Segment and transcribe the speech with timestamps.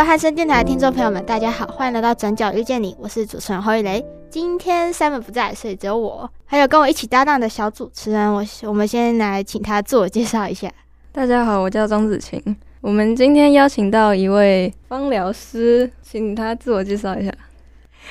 [0.00, 4.02] 位汉声电台的听众朋友们，大家好，欢迎来到转角遇见你，我是主持人侯玉雷。
[4.30, 8.32] 今天 Simon 不在，所以只有我，还有跟我一起搭档的小主持人。
[8.32, 10.72] 我我们先来请他自我介绍一下。
[11.12, 12.42] 大家好，我叫张子晴。
[12.80, 17.30] 我们今天邀请到一位芳疗师，请他自我介绍一下。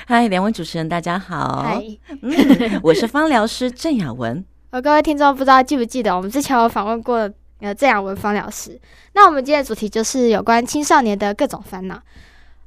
[0.05, 1.63] 嗨，两位主持人，大家好。
[1.63, 1.83] 嗨，
[2.21, 4.45] 嗯，我是芳疗师郑雅文。
[4.69, 7.27] 呃， 各位听众不知道记不记得，我们之前有访问过。
[7.59, 8.79] 呃，这样文芳疗师。
[9.13, 12.01] 那我们今天的主题就是有关青少年的各种烦恼。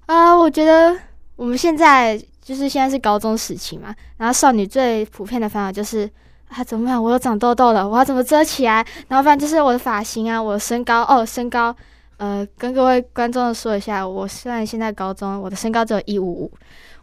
[0.07, 0.97] 呃，我觉得
[1.37, 6.09] 我们现在就是现在是高中时期嘛，然后少女最普遍的烦恼就是
[6.49, 7.03] 啊，怎么办？
[7.03, 8.85] 我又长痘痘了，我要怎么遮起来？
[9.09, 11.75] 然后反正就是我的发型啊，我的身高哦，身高。
[12.19, 16.53] 呃，跟各位观众说一下，我虽然现在高中，我的身高只有一五五。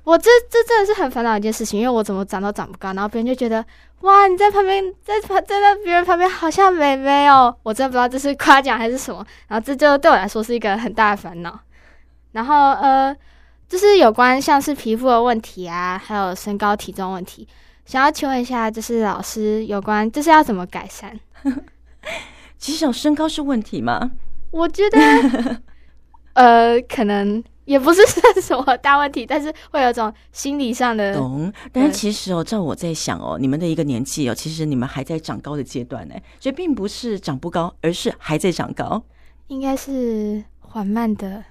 [0.05, 3.64] 我这这真的是很烦恼一件事情，因为我怎么长都长不高，然后别人就觉得
[4.02, 11.59] 哇，你在旁边，在旁在那别人旁边好像美美哦，我真的不知道这是夸奖还是什么，然后这就对我来说是一个很大的烦恼。
[12.31, 13.16] 然后呃，
[13.67, 17.47] 就是有关像是皮肤的问题啊，还有身高体重问题，
[17.86, 21.20] 想要请问一下，就是老师有关就是要怎么改善？
[22.58, 24.11] 其实有身高是问题吗？
[24.52, 25.61] 我觉得
[26.33, 27.44] 呃，可能。
[27.70, 31.53] 也不是算什么大问题，但是会有种心理上的懂。
[31.72, 39.03] 但是其实哦，照我在想哦，你们的一个年纪哦，其实你们还在长高的阶段呢，所以并不是长不高，而是还在长高。
[39.50, 41.44] 应该是缓慢的，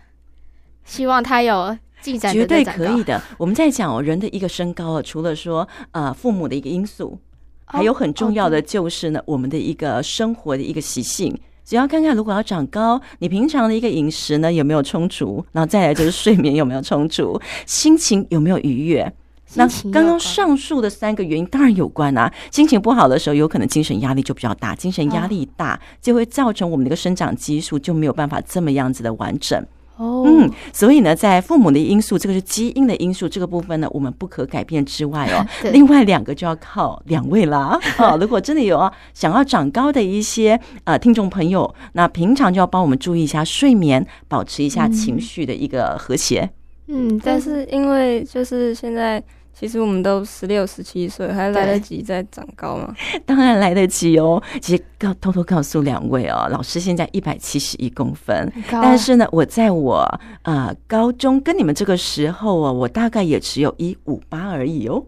[0.85, 3.23] 希望他有进展，绝对可以的。
[3.39, 7.17] 我们在讲哦，人的一个身高啊，除了说呃父母的一个因素，
[7.65, 11.39] 还有很重要的就是呢，我们的一个生活的一个习性。
[11.69, 15.45] 只要看看，如果要长高，你平常的一个饮食呢有没有充足？
[15.53, 19.13] 然后再来就是睡眠有没有充足， 心情有没有愉悦？
[19.53, 22.33] 那刚刚上述的三个原因当然有关啊。
[22.51, 29.63] 心情不好的时候，有可能精神压力就比较大，精神压力大就会造成我们的一个生长激素就没有办法这么样子的完整。
[29.99, 37.79] 哦，嗯，所以呢，在父母的因素，这个是基因的因素，这个部分呢，我们不可改变之外哦， 另外两个就要靠两位啦。
[37.97, 46.49] 啊， 如果真的有想要长高的一些呃听众朋友，那平常就要帮我们注意一下睡眠，保持一下情绪的一个和谐。
[46.87, 49.23] 嗯，但是因为就是现在。
[49.59, 52.95] 其实我们都十六、十七岁，还来得及再长高吗？
[53.27, 54.41] 当然来得及哦。
[54.61, 58.37] 其实告偷偷告诉两位哦，老师现在一百七十一公分，
[58.71, 65.05] 啊、但是呢，我在我呃高中跟你们这个时候哦，我大概也只有一五八而已哦。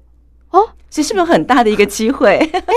[0.50, 2.36] 哦，这是不是很大的一个机会？
[2.52, 2.74] 哎、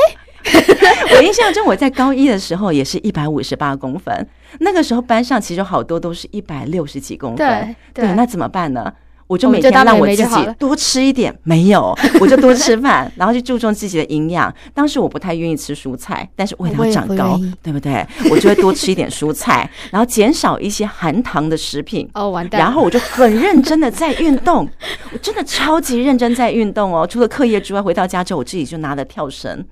[0.51, 4.28] 欸， 我印象中我在高一的时候也是一百五十八公分，
[4.59, 7.38] 那个时候班上其实好多都是一百六十几公分。
[7.38, 8.94] 对对，对，那怎么办呢？
[9.28, 14.53] 我就每天让我自己多吃一点，没有， 我就多吃饭，然后去注重自己的营养。
[14.73, 18.06] 当时我不太愿意吃蔬菜，但是为了长高，对不对？
[18.29, 22.07] 我就会多吃一点蔬菜，然后减少一些含糖的食品。
[22.13, 22.59] 哦，完蛋！
[22.59, 24.67] 然后我就很 认真的在运动，
[25.12, 27.07] 我真的超级认真在运动哦。
[27.07, 29.66] 除了课业之外，回到家之后，我自己就拿了跳绳，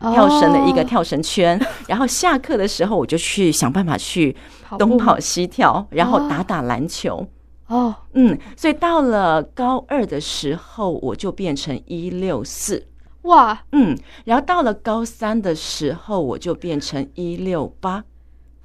[0.00, 1.60] 跳绳的一个跳绳圈。
[1.88, 4.36] 然后下课的时候，我就去想办法去
[4.78, 7.26] 东跑西跳，然后打打篮球。
[7.68, 7.94] 哦，oh.
[8.14, 12.86] 嗯，所以到了高二的时候，我就变成一六四，
[13.22, 18.04] 哇，嗯，然后到了高三的时候，我就变成一六八，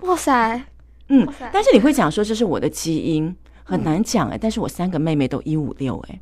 [0.02, 0.64] 哇塞，
[1.10, 6.20] 嗯，但是你会讲说这是我的基因，很难讲哎，嗯、但是我三个妹妹都一五六哎。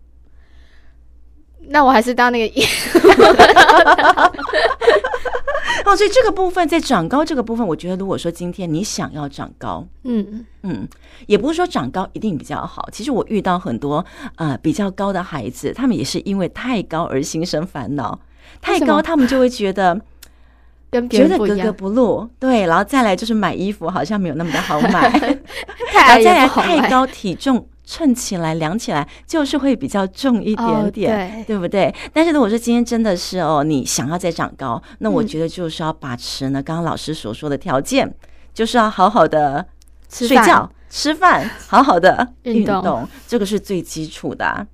[1.69, 2.65] 那我还是当那个 一
[5.85, 10.87] 哦，所以这个部分在长高这个部分，我觉得如果说今天你想要长高，嗯嗯，
[11.25, 12.87] 也不是说长高一定比较好。
[12.91, 14.05] 其实我遇到很多
[14.35, 18.19] 呃比较高的孩子，他们也是因为太高而心生烦恼。
[18.61, 19.99] 太高，他们就会觉得
[20.91, 25.09] 跟觉得格格不入，对，然后再来就是买衣服好像没有那么的好买，
[25.93, 27.65] 然后再来太高体重。
[27.91, 31.93] 称起来量起来就是会比较重一点点，oh, 对，对不对？
[32.13, 38.15] 但是如果说今天真的是哦，你想要再长高，那我觉得就是要把持呢，刚刚老师所说的条件，嗯、
[38.53, 39.67] 就是要好好的
[40.07, 44.65] 睡觉、吃饭，好好的运动，这个是最基础的、啊。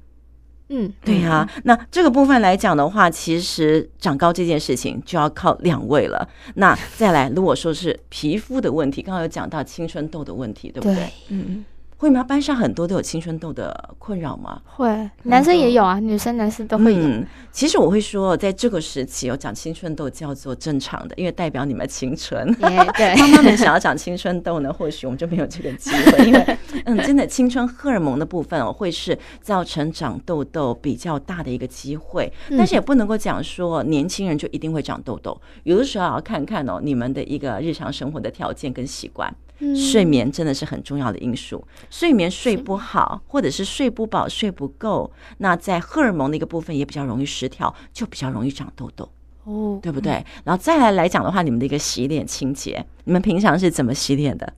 [0.70, 1.50] 嗯，对呀、啊。
[1.64, 6.30] 那这个部分来讲的话，其实长高这件事情就要靠两位了。
[6.54, 10.96] 那再来，如果说是皮肤的问题，刚刚有讲到青春痘的问题，对不对？
[10.96, 11.66] 对嗯。
[11.98, 12.24] 会吗？
[12.24, 14.62] 班上很多都有青春痘的困扰吗？
[14.66, 17.02] 会，男生也有啊，女生、男生都会有。
[17.02, 22.48] 嗯，其实我会说，在这个时期，我长青春痘叫做正常的，因为代表你们青春。
[22.56, 32.32] Yeah, 对， 妈妈们想要长青春痘呢，或许我们就没有这个机会，因为 嗯，真的青春荷尔蒙的部分哦，会是造成长痘痘比较大的一个机会。
[32.52, 39.34] 但是也不能够讲说年轻人就一定会长痘痘，有的时候要看看哦，你们的一个日常生活的条件跟习惯。
[39.76, 49.10] 睡眠真的是很重要的因素，睡眠睡不好，或者是睡不饱、睡不够，那在荷尔蒙的一个部分也比较容易失调，就比较容易长痘痘，
[49.46, 50.24] 哦，对不对？
[50.44, 54.54] 然后再来来讲的话，你们的一个洗脸清洁，你们平常是怎么洗脸的？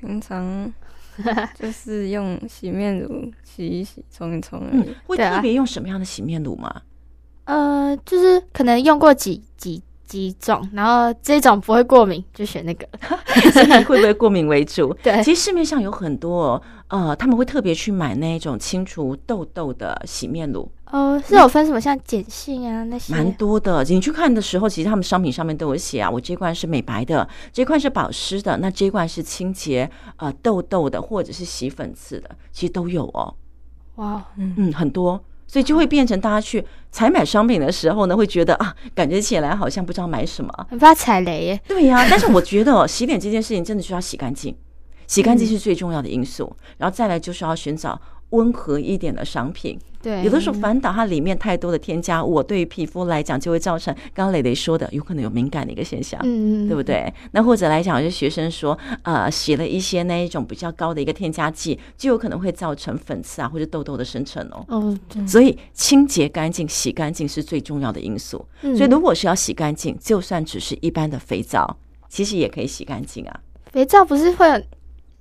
[0.00, 0.72] 平常
[1.58, 4.94] 就是用洗面乳洗一洗、冲一冲而已。
[5.06, 6.82] 会特别用什么样的洗面乳吗？
[7.44, 9.82] 呃，就是可能用过几几。
[10.08, 12.88] 几种，然后这种不会过敏，就选那个。
[13.52, 14.92] 所以会不会过敏为主？
[15.04, 20.68] 对，其实市面上有很多，呃，他们会特别去买那种清除痘痘的洗面乳。
[20.90, 23.84] 哦、呃，是有分什么，像碱性啊那些，蛮多的。
[23.84, 33.34] 你去看的时候，其实他们商品上面都有写啊，我这罐是美白的，这罐是保湿的，那这罐是清洁呃痘痘的，或者是洗粉刺的，其实都有哦。
[33.96, 35.22] 哇，嗯嗯，很多。
[35.48, 41.60] 所以就会变成大家去采买商品的时候呢，会觉得啊，感觉起来好像不知道买什么，很怕踩雷耶。
[41.66, 44.54] 对呀、啊， 但是我觉得洗脸这件事情真的需要洗干净，
[45.06, 48.00] 洗干净是最重要的因素，然后再来就是要寻找
[48.30, 49.78] 温和一点的商品。
[50.00, 57.12] 对，有的时候反倒它里面太多的添加物，对于皮肤来讲就会造成刚刚蕾蕾说的，有可能有敏感的一个现象，嗯，对不对？
[57.32, 64.64] 那或者来讲，有些学生说，呃，洗了一些那一种比较高的一个添加剂，就有可能会造成粉刺啊或者痘痘的生成哦。
[64.68, 68.46] 哦，所以清洁干净、洗干净是最重要的因素。
[68.62, 71.76] 嗯，所以如果是要洗干净，就算只是一般的肥皂，
[72.08, 73.40] 其实也可以洗干净啊。
[73.72, 74.64] 肥皂不是会？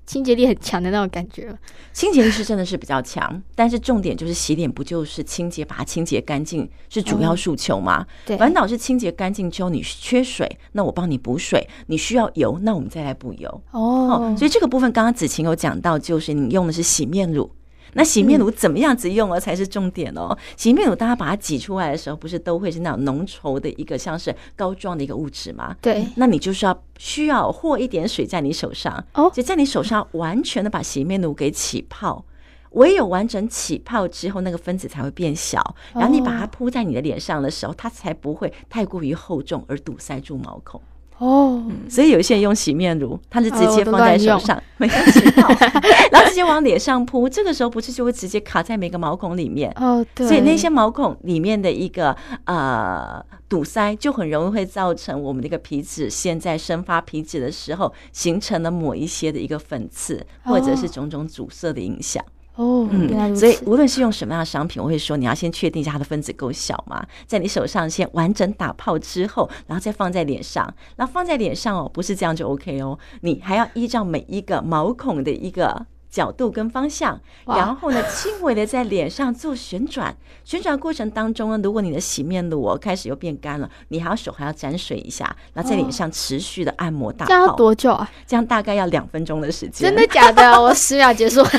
[0.07, 1.53] 清洁力很强的那种感觉，
[1.91, 8.01] 清洁力是真的是比较强， 但是重点就是洗脸不就是清洁，把它清洁干净是主要诉求吗？
[8.01, 13.61] 嗯、对，反倒是清洁干净之后，你缺水，那我帮你补水；你需要油，那我们再来补油。
[13.71, 17.51] 哦，所以这个部分刚刚子晴有讲到，就是你用的是洗面乳。
[17.93, 20.37] 那洗面乳怎么样子用啊才是重点哦？
[20.55, 25.75] 洗面乳大家把它挤出来的时候，不是都会是那种浓稠的一个像是膏状的一个物质吗？
[25.81, 32.23] 对，那你就是要需要和一点水在你手上，哦，就在你手上完全的把洗面乳给起泡，
[32.71, 40.81] 唯有完整起泡之后，那个分子才会变小，然后你把它铺在你的脸上的时候，它才不会太过于厚重而堵塞住毛孔。
[41.19, 45.47] 哦，所以有些人用洗面乳，他是直接放在手上， 没有洗泡，
[46.11, 49.71] 然后直接往脸上扑，这个时候不是就会直接卡在每个毛孔里面？
[49.77, 52.15] 哦，对，所以那些毛孔里面的一个
[52.45, 62.23] 呃堵塞，就很容易会造成我们的一个皮脂现在生发皮脂的时候，形成了某一些的一个粉刺，或者是种种阻塞的影响。
[62.23, 75.85] 哦，嗯，所以无论是用什么样的商品，我会说你要先确定一下它的分子够小嘛，在你手上先完整打泡之后，然后再放在脸上，然后放在脸上哦，不是这样就 OK 哦，你还要依照每一个毛孔的一个。
[76.17, 80.17] 角度跟方向，然后呢，轻微的在脸上做旋转。
[80.43, 85.23] 旋转过程当中呢，如果你的洗面乳哦开始又变干了，你还要手还要沾水一下，
[85.53, 87.27] 然后在脸上持续的按摩打泡。
[87.27, 88.09] 这样要多久啊？
[88.25, 89.87] 这样大概要两分钟的时间。
[89.87, 90.59] 真的假的？
[90.59, 91.43] 我十秒结束。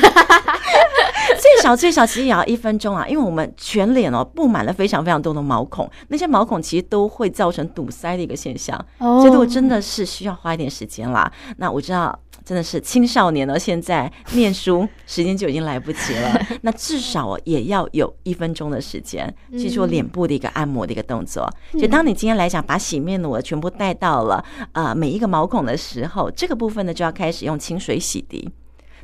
[1.39, 8.77] 最少最少其实也要一分钟啊，因为我们全脸哦布满了非常非常多的毛孔，那些毛孔其实都会造成堵塞的一个现象。
[8.97, 11.31] 哦，所以我真的是需要花一点时间啦。
[11.55, 12.19] 那我知道。
[12.49, 16.47] 真的是青少年了，现在念书时间就已经来不及了。
[16.63, 21.47] 那至少也要有一分钟的时间去做脸部的一个按摩的一个动作。
[21.79, 28.49] 就当你今天来讲，把洗面乳全部带到了呃每一个毛孔的时候，这个部分呢就要开始用清水洗涤。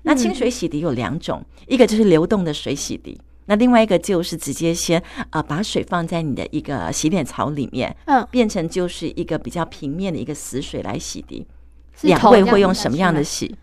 [0.02, 5.00] 那清水洗涤有两种，一个就是流动的水洗涤，那另外一个就是直接先
[5.30, 11.46] 呃把水放在你的一个洗脸槽里面，嗯，变成就是一个比较平面的一个死水来洗涤。
[12.02, 13.56] 两位会用什么样的洗？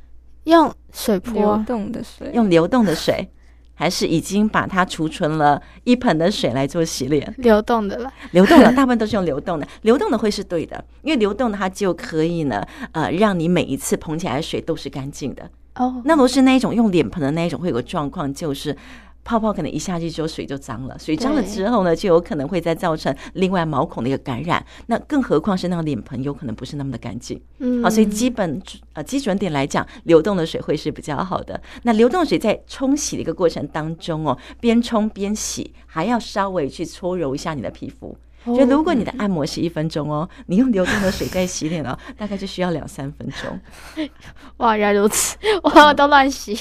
[0.44, 3.28] 用水泼，流动的水，用流动的水，
[3.74, 7.32] 还是已经把它储存了一盆的水来做洗脸？
[7.38, 15.48] 流动的了，流动的大部分都是用流动的，流动的会是对的，因为流动的它就可以呢，呃，让你每一次捧起来的水都是干净的。
[15.76, 18.76] 哦，那如果是那一种用脸盆的那一种，会有个状况就是。
[19.24, 24.64] 泡泡可能一下去之后水就脏了，水脏了之后呢，就有可能会再造成另外毛孔的一个感染。
[24.86, 27.40] 那更何况是那个脸盆有可能不是那么的干净。
[27.58, 28.60] 嗯，好，所以基本
[28.94, 31.60] 呃基准点来讲，流动的水会是比较好的。
[31.84, 38.16] 那流动水在冲洗的一个过程当中哦，边冲边洗，还要稍微去搓揉一下你的皮肤。
[38.44, 44.08] 就如果你的按摩是一分钟哦，你用流动的水在洗脸哦，大概就需要两三分钟。
[44.58, 46.58] 哇，原来如此，我都乱洗。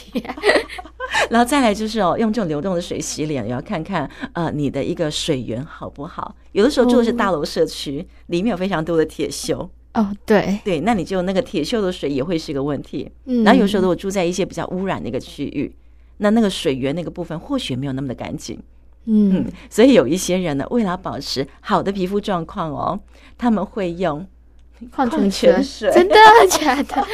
[1.30, 6.36] 然后再来就是哦，用这种流动的水洗脸，也要看看呃你的一个水源好不好。
[6.52, 13.12] 有的时候住的是大楼社区，里面有非常多的铁锈哦，对对，那你就那个铁锈的水也会是一个问题。
[13.26, 15.76] 嗯，然后有时候如果住在一些比较污染的一个区域，
[16.18, 18.62] 那那个水源那个部分或许没有那么的干净。
[19.06, 23.00] 嗯，所以有一些人呢，为了保持好的皮肤状况哦，
[23.38, 24.26] 他们会用
[24.92, 25.92] 矿泉水。
[25.92, 26.16] 真的
[26.50, 27.08] 假的？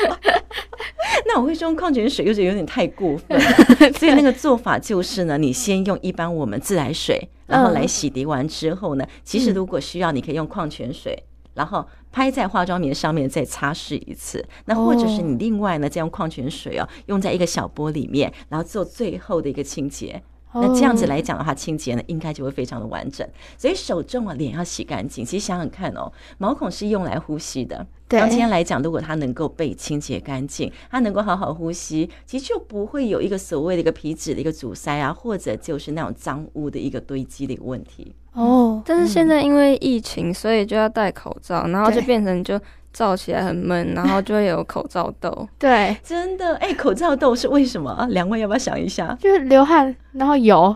[1.25, 3.39] 那我会说矿泉水，又是有点太过分。
[3.97, 14.45] 所以那个做法就是呢，你先用一般我们自来水，然后来洗涤完之后呢，其实如果需要，你可以用矿泉水，然后拍在化妆棉上面再擦拭一次。
[14.65, 20.21] 那或者是你另外呢，再用矿泉水哦，用在一个小钵里面，然后做最后的一个清洁。
[20.53, 23.27] 那这样子来讲的话，清洁呢应该就会非常的完整。
[23.57, 25.23] 所以手重啊，脸要洗干净。
[25.23, 27.85] 其实想想看哦，毛孔是用来呼吸的。
[28.07, 38.15] 对，当今天来讲，如果它能够被清洁干净，它能够好好呼吸，其实就不会有一个所谓的一个皮脂的一个阻塞啊，或者就是那种脏污的一个堆积的一个问题。
[38.33, 42.59] 哦，但是现在因为疫情，所以就要戴口罩，然后就变成就。
[42.97, 45.47] 罩起来很闷，然后就会有口罩痘。
[45.59, 48.07] 对，真的，哎、欸，口罩痘是为什么？
[48.09, 49.15] 两位要不要想一下？
[49.21, 50.75] 就是流汗，然后油，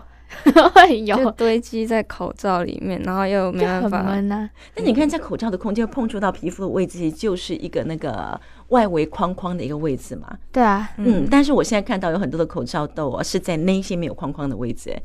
[0.72, 4.48] 会 油就堆积在口罩里面，然后又没办法闷啊。
[4.76, 10.38] 那你看，在口罩的空间碰触到皮肤的位置，就是一个那个外围框框的一个位置嘛。
[10.52, 11.26] 对啊，嗯。
[11.28, 15.02] 但是我现在看到有很多的口罩痘啊，是在那些没有框框的位置，哎，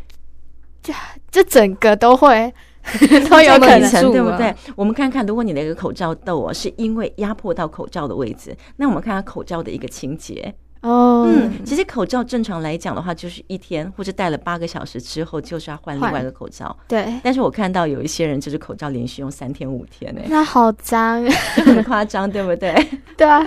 [0.84, 0.94] 就
[1.32, 2.54] 就整个都会。
[3.30, 4.54] 都有可能，对不对？
[4.76, 10.54] 我们看看，如果你的一个口罩痘啊，是因为压迫到口罩的位置，那我们看看口罩的一个清洁。
[10.82, 16.76] 哦，嗯，其实口罩正常来讲的话，就是一天或者戴了八个小时之后，就是要换另外一个口罩。
[16.88, 21.24] 对，但是我看到有一些人就是口罩连续用三天五天呢，那好脏，
[21.66, 22.74] 很夸张，对不对？
[23.18, 23.46] 对啊，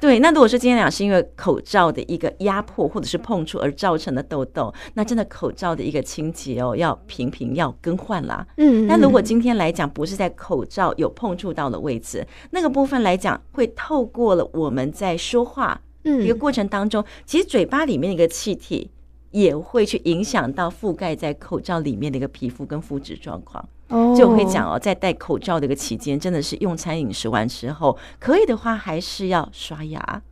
[0.00, 0.18] 对。
[0.18, 8.44] 那如果说今天讲是因为口罩的一个压迫或者是碰触而造成的痘痘，那真的口罩的一个清洁哦，要频频要更换啦。
[8.56, 15.80] 嗯，那如果今天来讲不是在口罩有碰触到的位置，那个部分来讲会透过了我们在说话。
[16.04, 18.90] 嗯，一个过程当中，其实嘴巴里面的一个气体
[19.30, 23.66] 也会去影响到覆盖在口罩里面的一个皮肤跟肤质状况。
[23.88, 30.22] 哦，就我会讲哦，在戴口罩的一个期间，真的是用餐饮食完之后，可以的话还是要刷牙，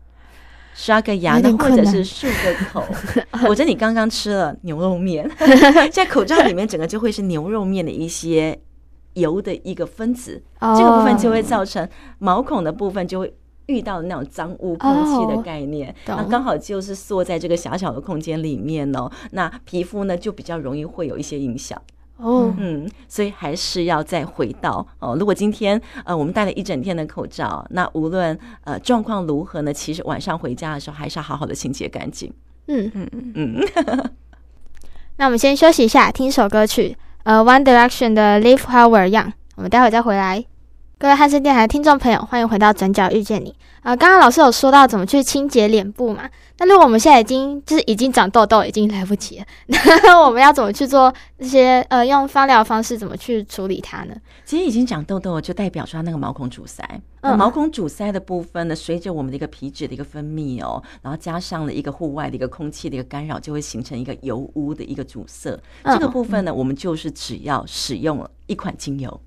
[0.75, 2.85] 刷个牙呢，或者是漱个口。
[3.49, 5.31] 我觉得你刚刚吃了牛肉面，
[5.93, 8.59] 在口罩里面整个就会是牛肉面的一些
[9.15, 11.87] 油的一个分子，这个部分就会造成
[12.19, 13.35] 毛孔的部分就会。
[13.67, 19.11] 遇到的那种脏污空气的概念，oh, 那刚好就是缩在这个狭小的空间里面哦。
[19.31, 21.81] 那皮肤呢就比较容易会有一些影响
[22.17, 22.47] 哦。
[22.47, 22.55] Oh.
[22.59, 25.17] 嗯，所以还是要再回到哦。
[25.19, 32.33] 如果今天呃我们戴了一整天的口罩，那无论呃状况如何呢，其实晚上回家的时候还是要好好的清洁干净。
[32.67, 34.11] 嗯嗯嗯嗯。
[35.17, 39.33] 那我们先休息一下，听首歌曲，呃，One Direction 的 Live We're Young。
[39.57, 40.52] 我们待会再回来。
[41.03, 43.97] 各位汉声电台的听众朋友，欢迎回到《转角遇见你》啊、呃！
[43.97, 46.31] 刚刚老师有说到怎么去清洁脸部嘛？
[46.59, 49.45] 那如果我们现在已经就是已经长痘痘，已经来不及了，
[50.05, 54.15] 那我们要怎么去做这些呃用芳疗方式怎么去处理它呢？
[54.45, 56.89] 其实已经长痘痘，就代表说它那个毛孔阻塞。
[57.21, 65.59] 那毛孔阻塞的部分呢，随着我们的一个皮脂的一个分泌哦，然后加上了一个户外的一个空气的一个干扰，就会形成一个油污的一个阻塞。
[65.83, 69.21] 这个部分呢，我们就是只要使用了一款精油。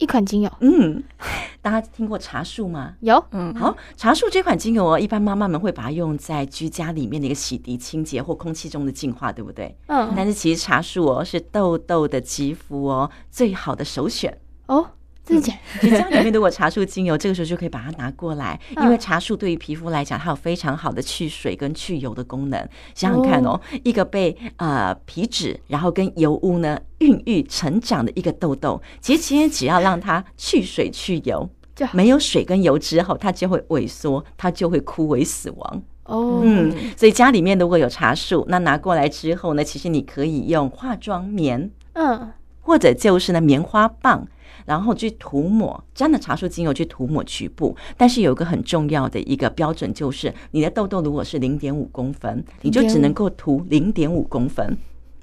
[0.00, 1.02] 一款精油，嗯，
[1.60, 2.94] 大家听过茶树吗？
[3.00, 9.76] 有，嗯，好，茶树这款精油哦，一般妈妈们会把它用在居家里面的一个洗涤、清洁或空气中的净化，对不对？
[9.86, 14.90] 嗯，但是其实茶树哦，是痘痘的肌肤哦最好的首选哦。
[15.22, 22.68] 自己 你家里面如果茶树精油， 这个时候就可以把它拿过来，因为茶树对于皮肤来讲，它有非常好的去水跟去油的功能。
[22.94, 31.48] 想想看哦，一个被呃皮脂然后跟油污呢孕育成长的一个痘痘，其实今天只要让它去水去油，
[31.92, 35.82] 没有水跟油之后，它就会萎缩，它就会枯萎死亡。
[36.04, 44.26] 哦，嗯，所以家里面如果有茶树，那拿过来之后呢，其实你可以用化妆棉，嗯，或者就是呢棉花棒。
[44.70, 47.76] 然后去涂抹，沾了茶树精油去涂抹局部。
[47.96, 54.72] 但是有一个很重要的一个标准，就是你的痘痘如果是零点五公分，你就只能够涂零点五公分；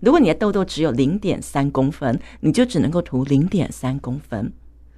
[0.01, 4.51] 如果你的痘痘只有零点三公分，你就只能够涂零点三公分。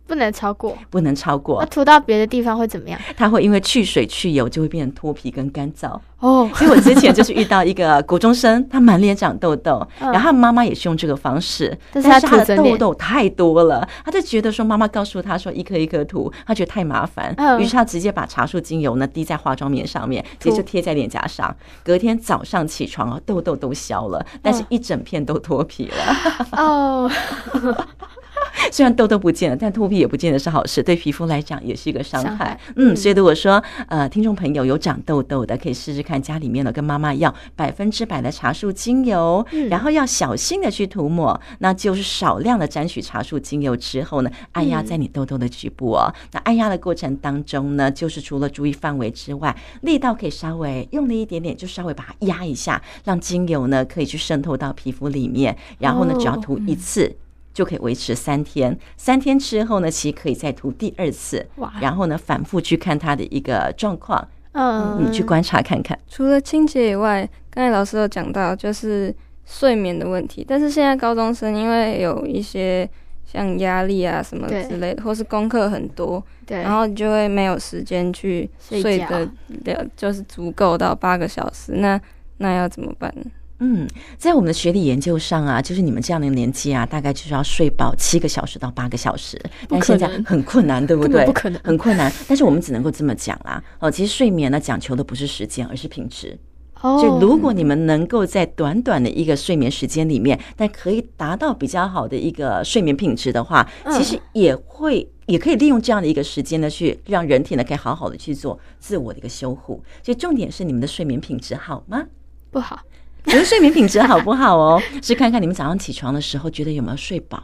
[0.10, 1.60] 不能超过，不能超过。
[1.62, 3.00] 那涂到别的地方会怎么样？
[3.16, 6.00] 它会因为去水去油，就会变成脱皮跟干燥。
[6.18, 21.56] 哦，所以我之前就是遇到一个国中生，他满脸长痘痘， 然后他妈妈也是用这个方式，但是他的痘痘太多了，他就觉得说妈妈告诉他说一颗一颗涂，他觉得太麻烦，于是他直接把茶树精油呢滴在化妆棉上面，直接就贴在脸颊上。
[21.86, 26.48] 隔天早上起床啊，痘痘都消了，但是一整片都脱皮了。
[26.58, 27.10] 哦。
[28.72, 32.60] 虽然痘痘不见了，但脱皮也不见得是好事，对皮肤来讲也是一个伤害。
[32.76, 46.14] 嗯，所以如果说呃，听众朋友有长痘痘的，可以试试看家里面呢跟妈妈要百分之百的茶树精油，然后要小心的去涂抹，那就是少量的沾取茶树精油之后呢，按压在你痘痘的局部哦。
[46.32, 57.16] 那按压的过程当中呢，就是除了注意范围之外，力道可以稍微用力一点点，就稍微把它压一下，让精油呢可以去渗透到皮肤里面，然后呢只要涂一次。
[57.54, 65.98] 就可以维持三天，三天之后呢，其实可以再涂第二次，哇，然后呢，反复去看它的一个状况，嗯，你去观察看看。
[66.08, 69.14] 除了清洁以外，刚才老师有讲到就是
[69.46, 72.90] 睡眠的问题，但是现在高中生因为有一些
[73.26, 79.30] 像压力啊什么之类的，或是功课很多，对，然后就会没有时间去睡得
[79.66, 82.00] 了，就是足够到八个小时，那
[82.38, 83.24] 那要怎么办呢？
[83.60, 83.88] 嗯，
[84.18, 89.38] 在我们的学理研究上啊，就是你们这样的年纪啊，大概就是要睡饱七个小时到八个小时，
[89.68, 91.24] 但现在很困难，对不对？
[91.28, 92.12] 不可能，很困难。
[92.28, 93.62] 但是我们只能够这么讲啦。
[93.80, 96.38] 哦，其实睡眠呢，讲求的不是时间，而是品质。
[96.82, 109.84] 哦，就如果你们能够在短短的一个睡眠时间里面，但可以达到比较好的一个睡眠品质的话，其实也会也可以利用这样的一个时间呢，去让人体呢可以好好的去做自我的一个修护。
[110.02, 112.06] 所以重点是你们的睡眠品质好吗？
[112.50, 112.80] 不好。
[113.30, 114.82] 觉得睡眠品质好不好哦？
[115.02, 117.44] 是看看你们早上起床的时候觉得有没有睡饱。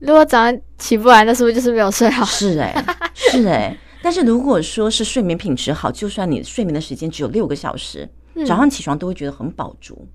[0.00, 2.24] 如果早上起不来，那是不是就是没有睡好？
[2.24, 3.78] 是哎、欸，是哎、欸。
[4.02, 8.08] 但是如果说是睡眠品质好，就算你睡眠的时间只有六个小时，
[8.46, 10.06] 早上起床都会觉得很饱足。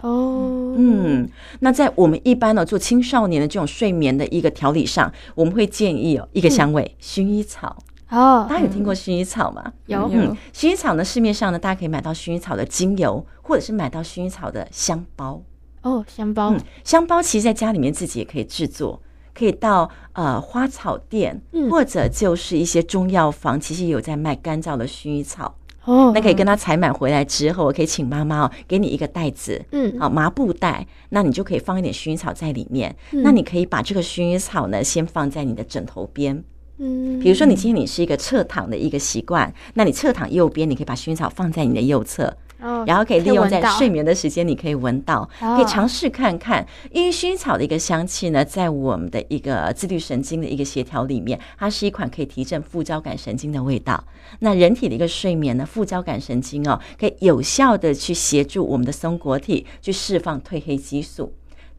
[0.00, 1.28] 哦，嗯，
[1.60, 7.76] 那在我们一般呢做青少年的这种睡眠的一个调理上，我们会建议哦一个香味，薰衣草。
[8.14, 9.72] 哦，大家有听过薰衣草吗？
[9.86, 15.42] 有，嗯，薰衣草呢，市面上呢，大家可以买到薰衣草的精油，或者是买到薰衣草的香包。
[15.82, 19.02] 哦，香包，嗯，香包其实在家里面自己也可以制作，
[19.34, 25.56] 可以到呃花草店，或者就是一些中药房，其实也有在卖干燥的薰衣草。
[25.84, 32.96] 哦，那可以跟他采买回来之后，我可以请妈妈哦，给你一个袋子，嗯，好麻布袋，那你就可以放一点薰衣草在里面。
[33.10, 36.42] 那你可以把这个薰衣草呢，先放在你的枕头边。
[36.78, 42.36] 嗯，比如说你今天你是一个侧躺的一个习惯，那你侧躺右边，你可以把薰衣草放在你的右侧，
[42.86, 46.66] 然后可以利用在睡眠的时间，你可以闻到，可以尝试看看。
[46.90, 54.02] 因为薰衣草的一个香气呢，在我们的一个自律神经的一个协调里面，它是一款可以提振副交感神经的味道。
[54.40, 61.32] 那人体的一个睡眠呢，副交感神经哦，可以有效的去协助我们的松果体去释放褪黑激素。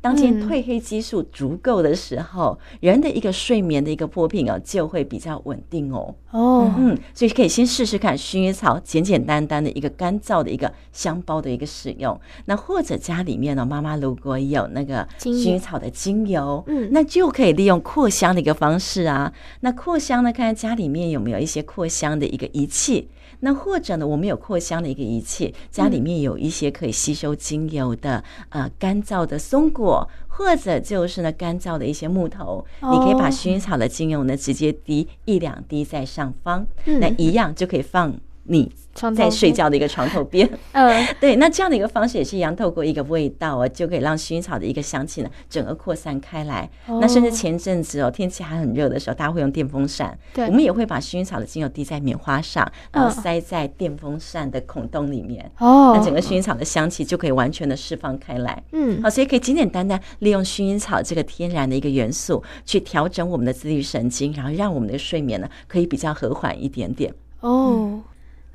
[0.06, 6.14] 当今褪黑激素足够的时候，嗯、人的一个睡眠的一个波频哦，就会比较稳定哦。
[6.30, 12.22] 哦，嗯，所以可以先试试看薰衣草，简简单单的一个干燥的一个香包的一个使用。
[12.46, 19.34] 那或者家里面呢，妈妈如果有那个薰衣草的精油，嗯，那就可以利用扩香的一个方式啊。
[19.62, 23.10] 那扩香呢，看看家里面有没有一些扩香的一个仪器。
[23.42, 38.14] 那或者呢，我们有扩香的一个仪器，家里面有一些可以吸收精油的呃干燥的松果，或者就是呢干燥的一些木头，你可以把薰衣草的精油呢直接滴一两滴在上方，那一样就可以放
[38.46, 38.72] 你。
[39.14, 46.70] 在睡觉的一个床头边，嗯， 对，那这样的一个方式也是一样，透过一个味道啊，就可以让薰衣草的一个香气呢，整个扩散开来。
[46.88, 58.64] 那甚至前阵子哦，天气还很热的时候，大家会用电风扇，对，我们也会把薰衣草的精油滴在棉花上，然后塞在电风扇的孔洞里面，哦，那整个薰衣草的香气就可以完全的释放开来。
[58.72, 67.14] 嗯，好，所以可以简简单单利用薰衣草这个天然的一个元素，去调整我们的自律神经，然后让我们的睡眠呢，可以比较和缓一点点。
[67.42, 68.00] 哦。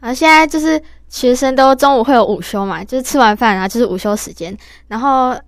[0.00, 4.56] 然后现在就是学生都中午会有午休嘛，就是吃完饭然后就是午休时间，
[4.88, 5.38] 然后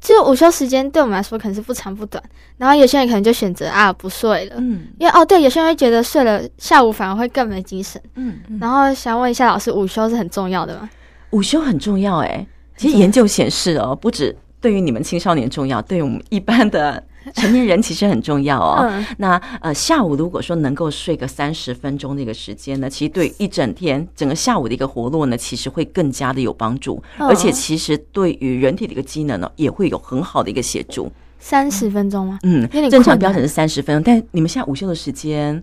[0.00, 2.22] 就午休时间对我们来说可能是不长不短，
[2.58, 10.90] 然后有些人可能就选择啊不睡了，嗯，因为哦对，有些人会觉得睡了下午反而会更没精神，嗯，然后想问一下老师，午休是很重要的吗？
[11.30, 18.78] 午休很重要哎，其实研究显示哦，不止对于你们青少年重要，对于我们一般的成年人其实很重要哦。
[18.82, 31.10] 嗯、 那呃，下午如果说能够睡个三十分钟的一个时间呢，其实对一整天整个下午的一个活络呢，其实会更加的有帮助，嗯、而且其实对于人体的一个机能呢，也会有很好的一个协助。
[31.38, 32.38] 三十分钟吗？
[32.42, 35.62] 嗯，正常标准是三十分钟，但你们现在午休的时间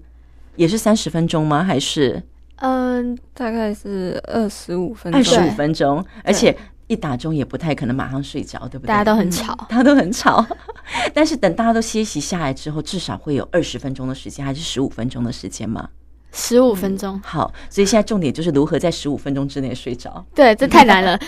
[0.56, 1.64] 也是三十分钟吗？
[1.64, 2.22] 还是？
[2.58, 5.20] 嗯，大概是二十五分钟。
[5.20, 6.56] 二十五分钟，而且
[6.92, 8.88] 一打钟也不太可能马上睡着，对不对？
[8.90, 10.46] 大家都很吵， 大家都很吵。
[11.16, 15.88] 但是等大家都歇息下来之后，至少会有二十分钟的时间，还是十五分钟的时间吗？
[16.34, 20.26] 十五分钟，好，所以现在重点就是如何在十五分钟之内睡着。
[20.34, 21.18] 对，这太难了，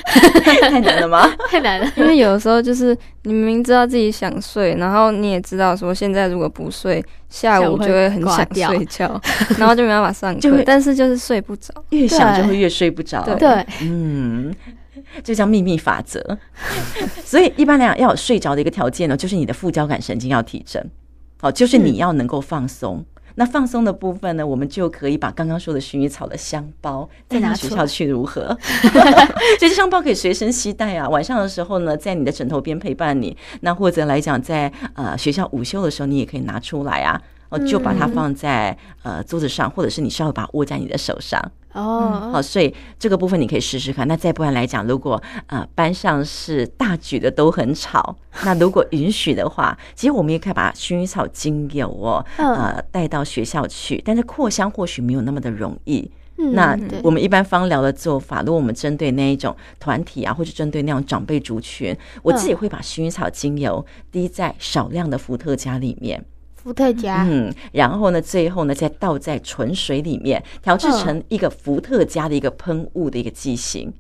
[0.69, 1.29] 太难了吗？
[1.49, 9.21] 太难了，因为有的时候就是你明明知道自己想睡，然后你也知道说现在如果不睡，下午就会很想睡觉，
[9.57, 13.23] 然后就没办法上课，但是就是睡不着，越想就会越睡不着。
[13.35, 14.55] 对，嗯，
[15.23, 16.37] 这叫秘密法则。
[17.23, 20.89] 所以一般来讲，要有睡着的一个条件呢，就是你的副交感神经要提振，
[21.39, 23.05] 好，就是你要能够放松。
[23.35, 28.55] 那放松的部分呢，我们就可以把刚刚说的薰衣草的香包带到学校去，如何？
[29.59, 31.09] 这 些香包可以随身携带啊。
[31.09, 33.35] 晚上的时候呢，在你的枕头边陪伴你。
[33.61, 37.19] 那或者来讲，在呃学校午休的时候，你也可以拿出来啊。
[37.49, 41.39] 哦就把它放在呃桌子上，或者是你稍微把它握在你的手上
[41.73, 42.29] 哦。
[42.31, 44.07] 好，所以这个部分你可以试试看。
[44.07, 54.01] 那再不然来讲，如果呃班上是大举的都很吵，那如果允许的话，其实我们也可以把薰衣草精油哦呃带到学校去。
[54.05, 56.09] 但是扩香或许没有那么的容易。
[56.35, 66.25] 那我们一般芳疗的做法，如果我们针对那一种团体啊，或者针对那种长辈族群，我自己会把薰衣草精油滴在少量的伏特加里面。
[66.63, 73.93] 伏特加，嗯，然后呢，最后呢，再倒在纯水里面，调制成一个伏特加的一个喷雾的一个剂型。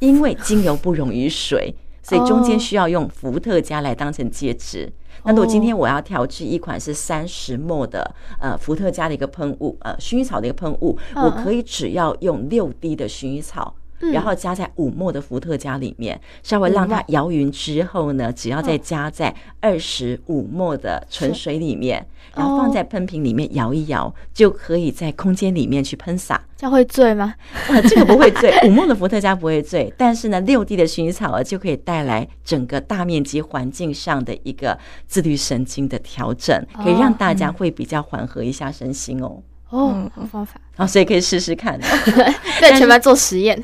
[0.00, 4.92] 因为精油不溶于水，所以中间需要用伏特加来当成介质。
[5.22, 13.72] 那如果今天我要调制一款是三十 ml 的呃伏特加的一个喷雾，呃薰衣草的一个喷雾，我可以只要用六滴的薰衣草。
[14.12, 26.42] 然后加在五末的伏特加里面，稍微让它摇匀之后呢，只要再加在二十五末的纯水里面，然后放在喷瓶里面摇一摇，就可以在空间里面去喷洒。
[26.56, 27.34] 这样会醉吗？
[27.68, 39.26] 呃，这个不会醉， 五末的伏特加不会醉，但是呢，六滴的薰衣草啊，就可以带来整个大面积环境上的一个自律神经的调整，可以让大家会比较缓和一下身心哦。
[39.26, 39.42] 哦，
[39.74, 41.78] 好方法，好， 所以可以试试看，
[42.60, 43.60] 在全班做实验。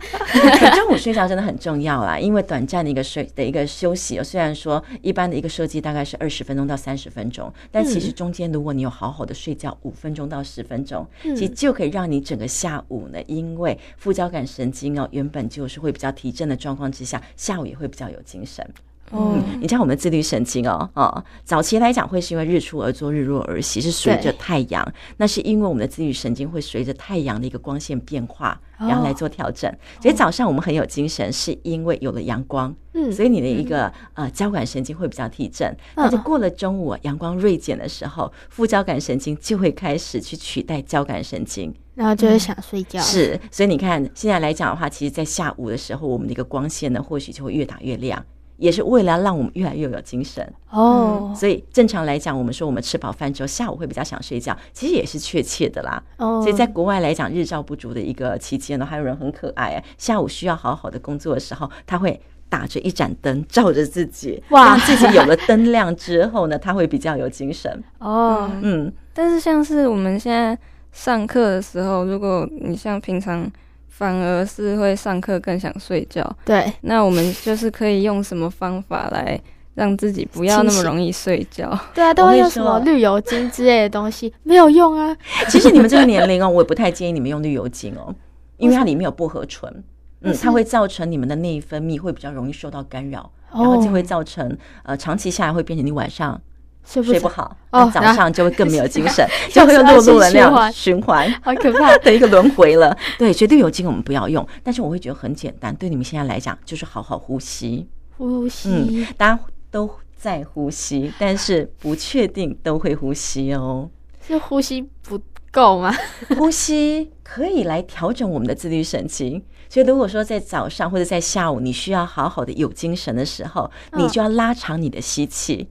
[0.75, 18.67] 中午睡觉真的很重要啦，因为短暂的一个睡的一个休息，虽然说一般的一个设计大概是二十分钟到三十分钟，但其实中间如果你有好好的睡觉五分钟到十分钟，其实就可以让你整个下午呢，因为副交感神经哦原本就是会比较提振的状况之下，下午也会比较有精神。
[19.13, 24.87] 嗯，你像我们的自律神经哦，哦，早期来讲会是因为日出而作，日落而息，是随着太阳。
[25.17, 29.73] 那是因为我们的自律神经会随着太阳的一个光线变化，然后来做调整。
[30.01, 32.75] 所以早上我们很有精神，是因为有了阳光。
[32.93, 35.77] 嗯，所以你的一个呃交感神经会比较提振。
[35.95, 43.01] 但是过了中午，阳光锐减的时候，副交感神经就会开始去取代交感神经，然后就会想睡觉。
[43.01, 48.25] 是，所以你看现在来讲的话，其实，在下午的时候，我们的一个光线呢，或许就会越打越亮。
[48.61, 56.01] 也是为了让我们越来越有精神哦、嗯，所以正常来讲，我们说我们吃饱饭之后下午会比较想睡觉，其实也是确切的啦。
[56.19, 67.83] 哦，所以在国外来讲，日照不足的一个期间呢，还有人很可爱，下午需要好好的工作的时候，他会打着一盏灯照着自己，哇，让自己有了灯亮之后呢，他会比较有精神。
[67.99, 70.57] 哦，嗯，但是像是我们现在
[70.93, 73.51] 上课的时候，如果你像平常。
[74.01, 76.27] 反而是会上课更想睡觉。
[76.43, 79.39] 对，那我们就是可以用什么方法来
[79.75, 81.79] 让自己不要那么容易睡觉？
[81.93, 85.15] 对啊，都会用什么绿油精之类的东西， 没有用啊。
[85.51, 88.15] 其实你们这个年龄哦，我也不太建议你们用绿油精哦，
[88.57, 89.85] 因为它里面有薄荷醇，
[90.23, 96.41] 嗯，它会造成你们的内分泌会比较容易受到干扰，然后就会造成呃长期下来会变成你晚上。
[96.85, 102.97] 睡不好，哦，早上就会更没有精神， 就会有落入能量循环， 好可怕 的一个轮回了。
[103.19, 105.75] 对，绝对有精我们不要用，但是我会觉得很简单。
[105.77, 108.71] 对你们现在来讲，就是好好呼吸，呼吸。
[108.71, 109.41] 嗯，大家
[109.71, 113.89] 都在呼吸，但是不确定都会呼吸哦。
[114.27, 115.21] 是呼吸不
[115.53, 115.95] 够吗？
[116.37, 119.41] 呼吸可以来调整我们的自律神经。
[119.69, 125.69] 所以如果说在早上或者在下午，你需要好好的有精神的时候，你就要拉长你的吸气。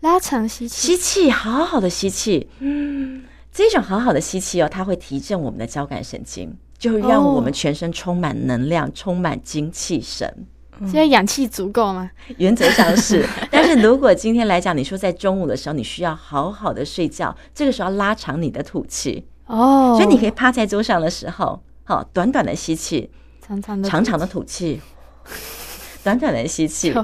[0.00, 2.48] 拉长吸气，吸气，好好的吸气。
[2.60, 10.46] 嗯，这种好好的吸气哦，它会提振我们的交感神经，就会让我们全身充满能量，哦、充满精气神。
[10.82, 12.08] 现在氧气足够吗？
[12.36, 23.10] 原则上是， 但是如果今天来讲，你说在中午的时候，你需要好好的睡觉，这个时候要拉长你的吐气哦，所以你可以趴在桌上的时候，好，短短的吸气，
[23.44, 24.80] 长长的长长的吐气，
[26.04, 26.94] 短短的吸气，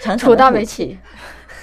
[0.00, 0.96] 长吐到没气。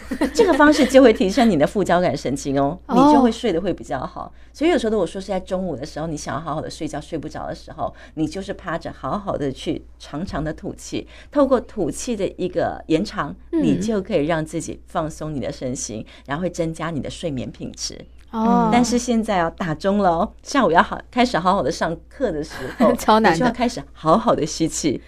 [0.34, 4.32] 这个方式就会提升你的副交感神经哦，你就会睡得会比较好。
[4.54, 18.00] 所以有时候如果说是在中午的时候，你想要好好的睡觉睡不着的时候，你就是趴着好好的去长长的吐气，透过吐气的一个延长，你就可以让自己放松你的身心，然后会增加你的睡眠品质。
[18.32, 25.02] 哦，但是现在要打钟了哦，下午要好开始好好的上课的时候， 超难的，你就要开始好好的吸气。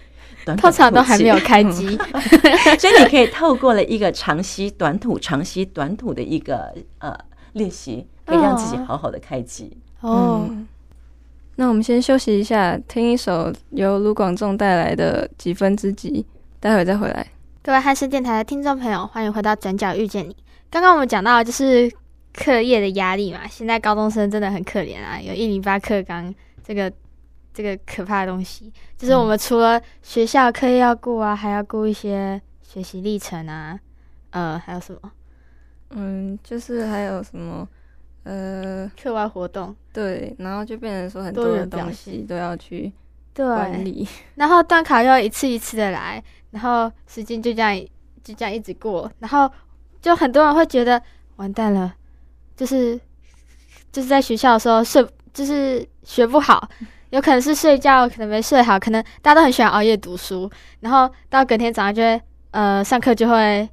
[0.56, 1.96] 通常都还没有开机，
[2.78, 7.16] 所以你可以透过了一个长吸短吐、长吸短吐的一个呃
[7.52, 9.76] 练习，可以让自己好好的开机。
[10.00, 10.66] 哦、嗯，
[11.56, 16.22] 那我们先休息一下，听一首由卢广仲带来的《几分之几》，
[16.60, 17.26] 待会再回来。
[17.62, 20.32] 各位汉声电台的听众朋友，欢迎回到《转角遇见你》。
[20.70, 21.90] 刚刚我们讲到就是
[22.32, 26.34] 课业的压力嘛，现在高中生真的很可怜啊，有一零八课纲
[26.66, 26.92] 这个。
[27.58, 33.76] 这个可怕的东西，就是我们除了学校课业要顾啊，还要顾一些学习历程啊，
[34.30, 35.10] 呃，还有什么？
[35.90, 37.68] 嗯，就是还有什么，
[38.22, 39.74] 呃，课外活动。
[39.92, 42.92] 对，然后就变成说很多的东西都要去
[43.34, 47.76] 管理，然后段考又一次一次的来，然后时间就这样
[48.22, 49.50] 就这样一直过，然后
[50.00, 51.02] 就很多人会觉得
[51.34, 51.92] 完蛋了，
[52.54, 52.96] 就是
[53.90, 56.70] 就是在学校的时候睡，就是学不好。
[57.10, 63.68] 有可能是睡觉，可能没睡好，可能大家都很喜欢熬夜读书，然后到隔天早上就会，呃，上课就会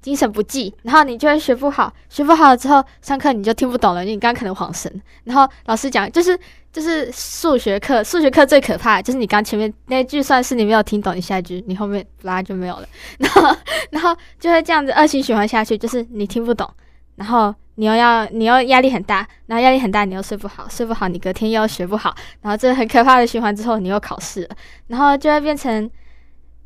[0.00, 4.90] 精神不济，然后你就会学不好，学不好了之后上课你就听不懂了，你刚可能恍神，
[5.24, 6.38] 然后老师讲就是
[6.72, 13.56] 就是数学课，数学课最可怕就是你刚前面那句算是你没有听懂，你下一句你后面拉就没有了，然后
[13.90, 16.68] 然后就会这样子恶性循环下去，就是你听不懂，
[17.16, 17.54] 然后。
[17.78, 22.12] 你又要，你又压力很大，然后压力很大，你又睡不好，睡不好，你隔天又学不好，
[22.42, 24.56] 然后这很可怕的循环之后，你又考试了，
[24.88, 25.88] 然后就会变成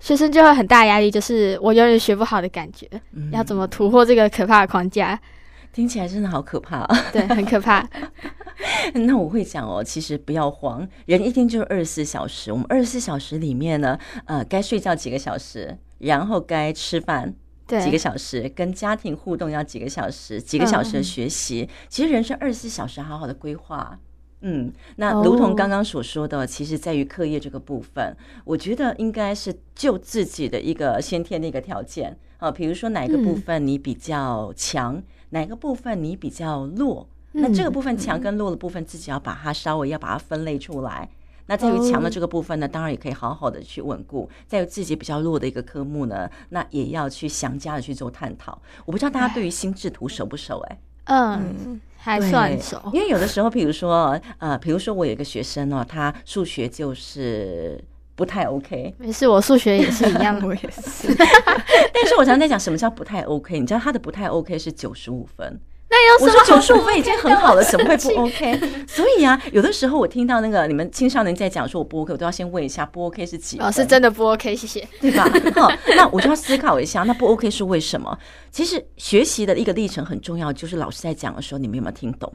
[0.00, 5.20] 学生就会很大压力，就是我永远学不好的感觉，嗯、要怎么突破这个可怕的框架？
[5.70, 7.04] 听起来真的好可怕啊！
[7.12, 7.86] 对，很可怕。
[8.94, 17.34] 那我会讲哦，其实不要慌，人一天就是二十四小时，我们二十四小时里面呢，呃，该睡觉几个小时，然后该吃饭。
[17.80, 23.98] 几个小时跟家庭互动要几个小时，几个小时的学习，嗯、其实人生二十四小时好好的规划。
[24.42, 32.18] 嗯，那如同刚刚所说的，哦、其实在于课业这个部分，我觉得应该是就自己的一个先天的一个条件。
[32.38, 41.08] 啊，比如说哪个部分你比较强，嗯、哪个部分你比较弱，嗯、那这个部分强跟弱的部分，自己要把它稍微要把它分类出来。
[41.46, 48.60] 那在于强的这个部分呢，当然也可以好好的去稳固；在于自己比较弱的一个科目呢，那也要去详加的去做探讨。
[48.84, 50.60] 我不知道大家对于心智图熟不熟？
[50.68, 52.80] 哎，嗯，还算熟。
[52.92, 57.82] 因为有的时候，比如说，呃，比如说我有一个学生哦，他数学就是
[58.14, 58.94] 不太 OK。
[58.98, 61.12] 没事，我数学也是一样， 我也是。
[61.14, 63.58] 但是我常常在讲什么叫不太 OK？
[63.58, 65.60] 你知道他的不太 OK 是九十五分。
[65.94, 68.58] 那我说九十五分已经很好了，怎么会不 OK？
[68.86, 73.66] 所以啊，有的时候我听到那个你们青少年在讲说我不 OK，我都要先问一下不 OK 是几分？
[73.66, 75.30] 哦，是真的不 OK，谢谢，对吧？
[75.54, 78.18] 好，那我就要思考一下，那不 OK 是为什么？
[78.50, 82.32] 其实学习的一个历程很重要，就是老师在讲的时候，你们有没有听懂？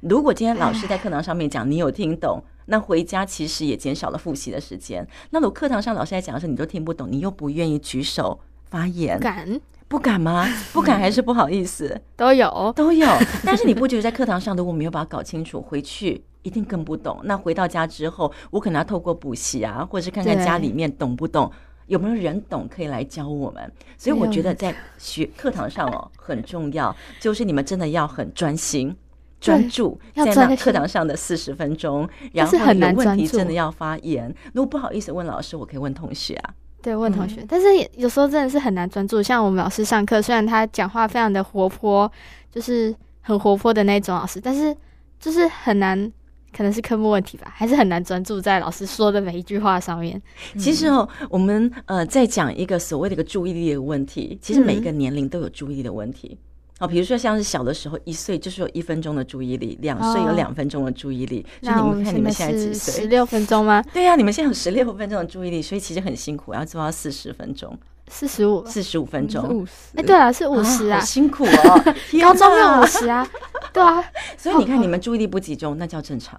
[0.00, 5.04] 如果今天老师在课堂上面讲，你有听懂，那回家其实也减少了复习的时间。
[5.30, 8.38] 那如果课堂上老师在讲的时候，你都听不懂，你又不愿意举手
[8.70, 9.60] 发言，敢？
[9.88, 10.46] 不敢吗？
[10.72, 12.00] 不敢还是不好意思？
[12.16, 13.06] 都有，都有。
[13.44, 17.20] 但是你不觉得在课堂上，如果没有把它搞清楚，回去一定更不懂。
[17.24, 21.50] 那回到家之后，我可能要透过补习啊，或者是看看家里面懂不懂，
[21.86, 23.72] 有没有人懂可以来教我们。
[23.96, 28.94] 所以我觉得在学课堂上哦很重要，就是你们真的要很专心、
[29.40, 34.34] 专注在那课堂上的四十分钟，然后有问题真的要发言。
[34.52, 36.54] 如果不好意思问老师，我可以问同学啊。
[36.86, 39.20] 对，问同学，嗯、但是有时候真的是很难专注。
[39.20, 42.08] 像我们老师上课，虽然他讲话非常的活泼，
[42.48, 44.72] 就是很活泼的那种老师，但是
[45.18, 46.12] 就是很难，
[46.56, 50.22] 可能是科目问题吧，还是很难专注在老师说的每一句话上面。
[50.56, 56.38] 其实哦，我们呃在讲一个所谓的一个注意力的问题，其实每一个年龄都有注意力的问题。
[56.78, 61.44] 哦，比如说像是小的时候，一岁就是有一分钟的注意力，两岁有两分钟的注意力。
[61.62, 63.02] 所以你们看，你们现在几岁？
[63.02, 63.82] 十六分钟吗？
[63.94, 69.48] 对呀，你们现在有十六分钟的注意力，所以其实很辛苦，要做到四十分钟，四十五，四十五分钟。
[69.48, 69.72] 五十？
[69.96, 71.94] 哎，对啊，是五十啊，辛苦哦。
[72.20, 73.26] 高中有五十啊，
[73.72, 74.04] 对啊。
[74.36, 76.38] 所以你看，你们注意力不集中，那叫正常。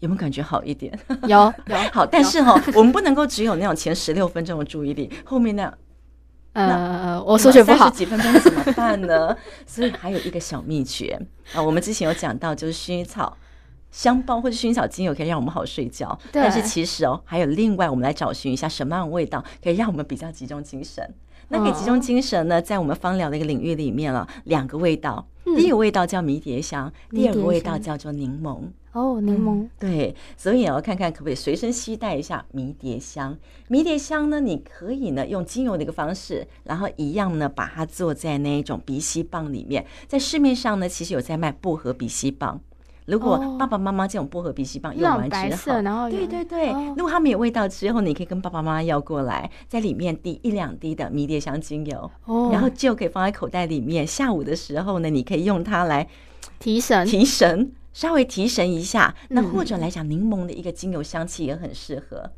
[0.00, 0.98] 有没有感觉好一点？
[1.26, 5.70] 有有 好，但是哈，我们不能够只有那种前十六分钟的注意力，后面那
[6.52, 9.36] 呃，我数学不好，几分钟怎么办呢？
[9.66, 11.16] 所以还有一个小秘诀
[11.54, 13.36] 啊，我们之前有讲到，就是薰衣草
[13.90, 16.18] 香包或者薰衣草精油可以让我们好睡觉。
[16.32, 21.08] 但是其实哦，还有另外，我们来找寻一下什么样的味道可以让我们比较集中精神。
[21.52, 28.60] 那可以集中精神呢，在我们芳疗的一个领域里面了，两个味道，第一个味道叫迷迭香，第二个味道叫做柠檬。
[28.92, 29.68] 哦，柠檬。
[29.78, 33.36] 对，所以也要看看可不可以随身携带一下迷迭香。
[33.68, 42.60] 迷迭香呢，你可以呢用精油的一个方式，然后一样呢把它做在那一种鼻吸棒里面，在市面上呢其实有在卖薄荷鼻吸棒。
[43.06, 52.08] 如果爸爸妈妈这种薄荷鼻吸棒用完之后，然后对对对，如果它没有味道之后，你可以跟爸爸妈妈要过来，在里面滴一两滴的迷迭香精油，
[52.52, 54.06] 然后就可以放在口袋里面。
[54.06, 56.06] 下午的时候呢，你可以用它来
[56.60, 59.14] 提神，提神，稍微提神一下。
[59.30, 62.30] 那或者来讲，柠檬的一个精油香气也很适合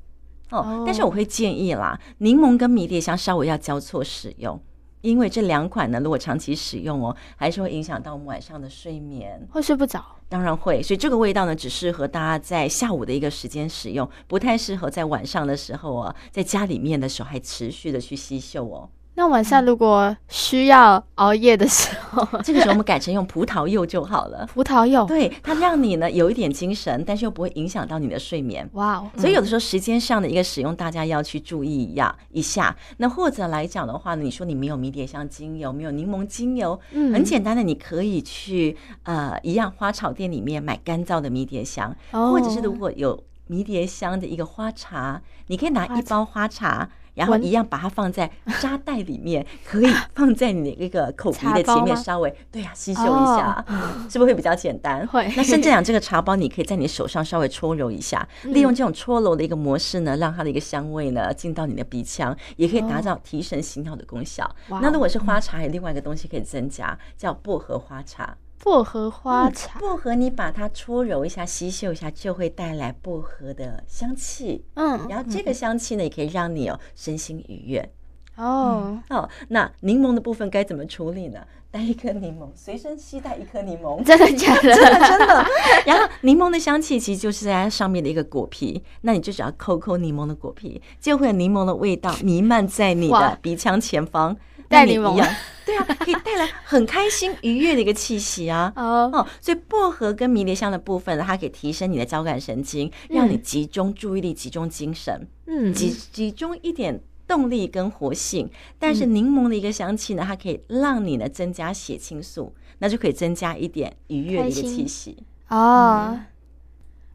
[0.51, 0.85] 哦。
[0.87, 4.61] 但是我会建议啦，柠檬跟迷迭香稍微要交错使用。
[5.01, 10.01] 因为这两款呢，如果长期使用哦，还是会影响到我们晚上的睡眠，会睡不着。
[10.29, 18.89] 当然会，所以这个味道呢，只适合大家在下午的一个时间使用，不太适合在晚上的时候哦，在家里面的时候还持续的去吸嗅哦。
[19.15, 24.47] 那晚上如果需要熬夜的时候， 这个时候我们改成用葡萄柚就好了。
[24.55, 28.67] 葡萄柚，对，它让你呢有一点精神，但是又不会影响到你的睡眠。
[28.73, 29.11] 哇哦！
[29.19, 32.75] 所以有的时候时间上的一个使用，大家要去注意一下一下。
[32.97, 46.89] 那或者来讲的话呢，你说你没有迷迭香精油，没有柠檬精油，嗯，很简单的，你可以去呃一样花草店里面买干燥的迷迭香，或者是如果有迷迭香的一个花茶，你可以拿一包花茶。
[47.15, 53.65] 然后一样把它放在扎袋里面，可以放在你那个口鼻的前面，稍微对呀、啊，吸嗅一下，
[54.11, 55.07] 是不是会比较简单？
[55.07, 55.31] 会。
[55.37, 64.51] 那甚至讲这个茶包，你可以在你手上稍微搓揉一下，利用这种搓揉的一个模式呢，让它的一个香味呢进到你的鼻腔，也可以达到提神醒脑的功效。
[64.69, 68.37] 那如果是花茶，还有另外一个东西可以增加，叫薄荷花茶。
[68.63, 74.65] 薄荷花茶，薄荷你把它搓揉一下，吸嗅一下，就会带来薄荷的香气。
[74.75, 77.93] 嗯，然后这个香气呢，也可以让你哦身心愉悦。
[78.37, 81.41] 哦，哦，那柠檬的部分该怎么处理呢？
[81.73, 84.63] 带一颗柠檬，随身携带一颗柠檬，真的假的？
[84.75, 85.47] 真的真的。
[85.87, 94.37] 然后柠檬的香气其实就是在它上面的一个果皮，那你就只要抠抠柠檬的果皮，就会有柠檬的味道弥漫在你的鼻腔前方。
[94.73, 95.15] 带柠檬，
[95.65, 98.73] 对啊，可以带来很开心愉悦的一个气息啊！
[98.75, 108.51] 哦，所以薄荷跟迷迭香的部分呢，它可以提升你的交感神经，让你集中注意力、集中精神，嗯，集集中一点动力跟活性。
[108.79, 115.17] 但是柠檬的一个香气呢，它可以让你呢增加血清素，那就可以增加一点愉悦的一个气息。
[115.49, 116.19] 哦，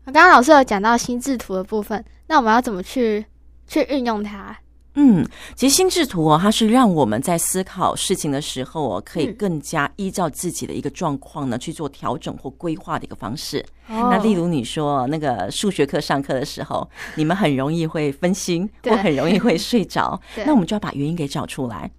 [0.06, 3.26] 我刚刚老师有讲到心智图的部分，那我们要怎么去
[3.68, 4.58] 去运用它？
[5.00, 5.24] 嗯，
[5.56, 13.64] 其实心智图哦，它是让我们在思考事情的时候哦，可以更加依照自己的一个状况呢去做调整或规划的一个方式。
[13.90, 21.92] 哦、那例如你说那个数学课上课的时候，你们很容易会分心， 或很容易会睡着， 那我们就要把原因给找出来。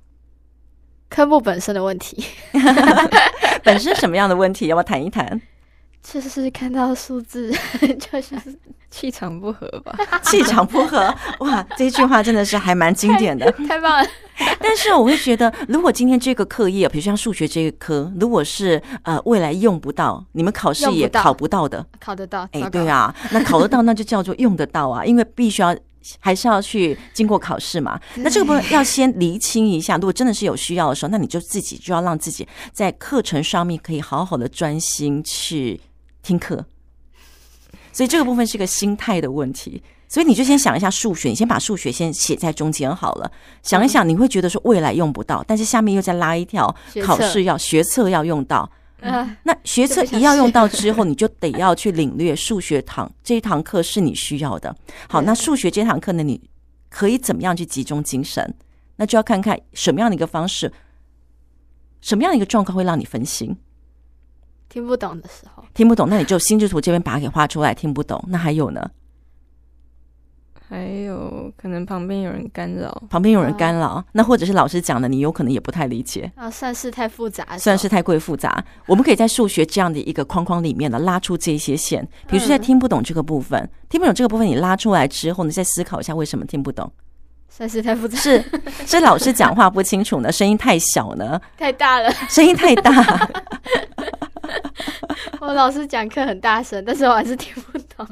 [1.08, 2.24] 科目本身的问题，
[3.62, 4.66] 本身什么样的问题？
[4.66, 5.40] 要不要谈一谈？
[6.10, 7.52] 就是看到数字，
[8.00, 8.34] 就是
[8.90, 9.94] 气场不合吧？
[10.24, 14.08] 气场不合，哇，这句话真的是还蛮经典的，太棒了。
[14.58, 22.48] 但是我会觉得，如果今天这个课业，比如像数学这一科，如果是呃未来用不到，你们考试也考不到的，考得到？
[22.52, 25.76] 哎，对啊，那考得到，那就叫做用得到啊，因为必须要
[26.20, 28.00] 还是要去经过考试嘛。
[28.16, 35.78] 那这个部分要先厘清一下，如果真的是有需要的时候，那你就自己就要让自己在课程上面可以好好的专心去。
[36.28, 36.66] 听课，
[37.90, 39.82] 所以这个部分是个心态的问题。
[40.10, 43.30] 所以你就先想一下数学，你先把数学先写在中间好了。
[43.62, 48.70] 想一想，你会觉得说未来用不到，但是下面又再拉一条考试要学测要用到。
[49.00, 54.74] 嗯，那学测一要用到之后，你就得要去领略数学堂这一堂课是你需要的。
[55.08, 56.40] 好，那数学这堂课呢，你
[56.90, 58.54] 可以怎么样去集中精神？
[58.96, 60.72] 那就要看看什么样的一个方式，
[62.00, 63.56] 什么样的一个状况会让你分心。
[64.68, 67.74] 听不懂的时候，听不懂，那你就心智图这边把它给画出来。
[67.74, 68.90] 听不懂，那还有呢？
[70.70, 78.62] 还有可能旁边有人干扰，旁边有人干扰，哦、那或者是老师讲的，你有可能也不太理解啊，算是太复杂，算是太过于复杂。
[78.84, 82.06] 我们可以在数学这样的一个框框里面呢，拉出这些线。
[82.26, 86.92] 比如说，在听不懂这个部分，嗯、听不懂这个部分，你拉出来之后，你再思考一下为什么听不懂。
[87.48, 88.44] 算是太复杂，是
[88.86, 93.30] 是老师讲话不清楚呢，声音太小呢， 太大了，声音太大。
[95.40, 98.06] 我老师讲课很大声，但是我还是听不懂。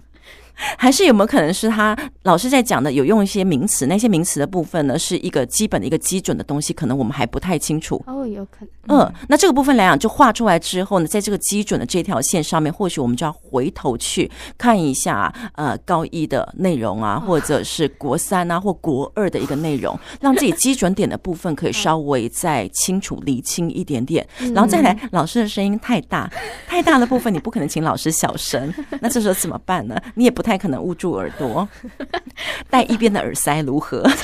[0.78, 3.86] 还是有没有可能是他老师在讲的有用一些名词？
[3.86, 8.02] 那些名词的部分呢，是一个基本的一个基准的东西，可能我们还不太清楚。
[8.06, 8.98] 哦，有可能。
[8.98, 24.26] 嗯，那这个部分来讲，就画出来之后呢，在这个基准的这条线上面，或许我们就要回头去看一下，呃，高一的内容啊，或者是国三啊或国二的一个内容，让自己基准点的部分可以 稍微再清楚理清一点点。
[24.54, 26.30] 然后再来，老师的声音太大，
[26.68, 30.00] 太大的部分你不可能请老师小声， 那这时候怎么办呢？
[30.14, 31.68] 你也不太可能捂住耳朵，
[32.70, 34.08] 戴一边的耳塞如何？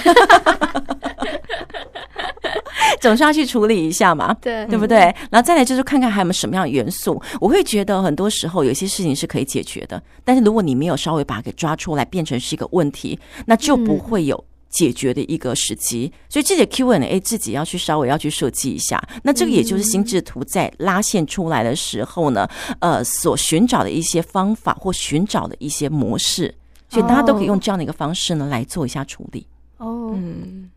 [3.01, 4.99] 总是要去处理一下嘛，对，对不对？
[5.31, 7.21] 然后再来就是看看还有没有什么样的元素。
[7.41, 16.13] 我会觉得很多时候有些事情是可以解决的，但是如果你没有稍微把它给抓出来，变成是一个问题，那就不会有解决的一个时机。
[16.29, 19.01] 所以这些 Q&A 自己要去稍微要去设计一下。
[19.23, 22.49] 那这个也就是心智图在拉线出来的时候呢，
[22.81, 26.53] 呃，所寻找的一些方法或寻找的一些模式，
[26.89, 29.47] 所以大家都可以用这样的一个方式呢来做一下处理。
[29.77, 30.69] 哦，嗯。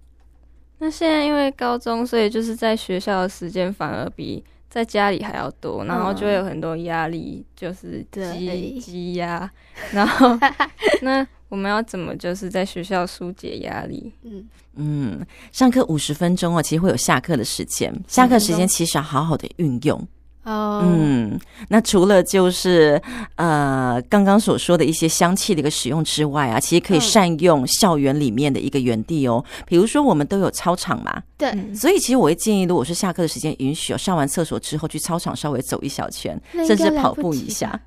[0.77, 9.49] 那现在因为高中，所以就是在学校的时间反而比在家里还要多，然后就会有很多压力，就是积积压。
[9.93, 10.37] 然后
[11.01, 11.25] 那
[11.55, 14.11] 我们要怎么就是在学校疏解压力？
[14.23, 14.45] 嗯。
[14.75, 20.05] 嗯，上课五十分钟哦，其实会有下课的时间，下课时间其实要好好的运用。
[20.43, 21.39] 哦，嗯，
[21.69, 23.01] 那除了就是
[23.35, 29.43] 呃刚刚所说的一些香气的一个使用之外啊，其实可以善用校园里面的一个园地哦。
[29.65, 37.79] 比如说我们都有操场嘛，对，所以其实我会建议，如果是下课的时间允许哦，上完厕所之后去操场稍微走一小圈，甚至跑步一下，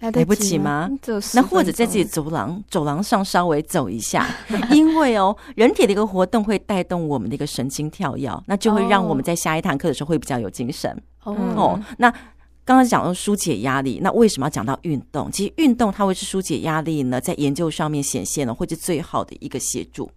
[0.00, 0.90] 来不及吗？
[1.34, 4.28] 那或者在自己走廊走廊上稍微走一下，
[4.70, 10.94] 因为哦，人体的一个活动会带动我们的一个神经跳跃，那就会让我们在下一堂课的时候会比较有精神。
[11.24, 12.10] 哦，那
[12.64, 15.30] 刚刚讲到疏解压力，那为什么要讲到运动？
[15.32, 20.10] 其实运动它会是疏解压力呢，在研究上面显现了，会是最好的一个协助。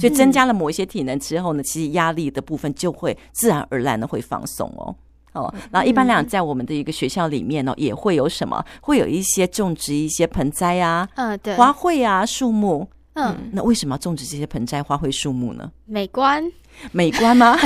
[0.00, 4.96] 所以增加了某一些体能之后呢，其实压力的部分就会自然而然的会放松哦。
[5.34, 8.64] 哦，然后一般来讲，在我们的一个学校里面呢，也会有什么？
[8.80, 12.88] 会有一些种植一些盆栽啊，嗯，对，花卉啊，树木。
[13.14, 15.70] 嗯，那为什么要种植这些盆栽、花卉、树木呢？
[15.84, 16.42] 美观，
[16.90, 17.56] 美观吗？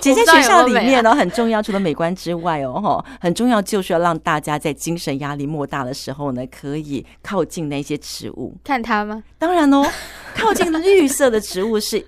[0.00, 1.60] 其实，在学校里面呢，很重要。
[1.60, 8.54] 除了美观之外哦，哈，很重要就是要让大家在精神压力莫大的时候呢，可以靠近那些植物。
[8.64, 9.22] 看它吗？
[9.36, 9.84] 当然哦，
[10.34, 12.06] 靠近绿色的植物是。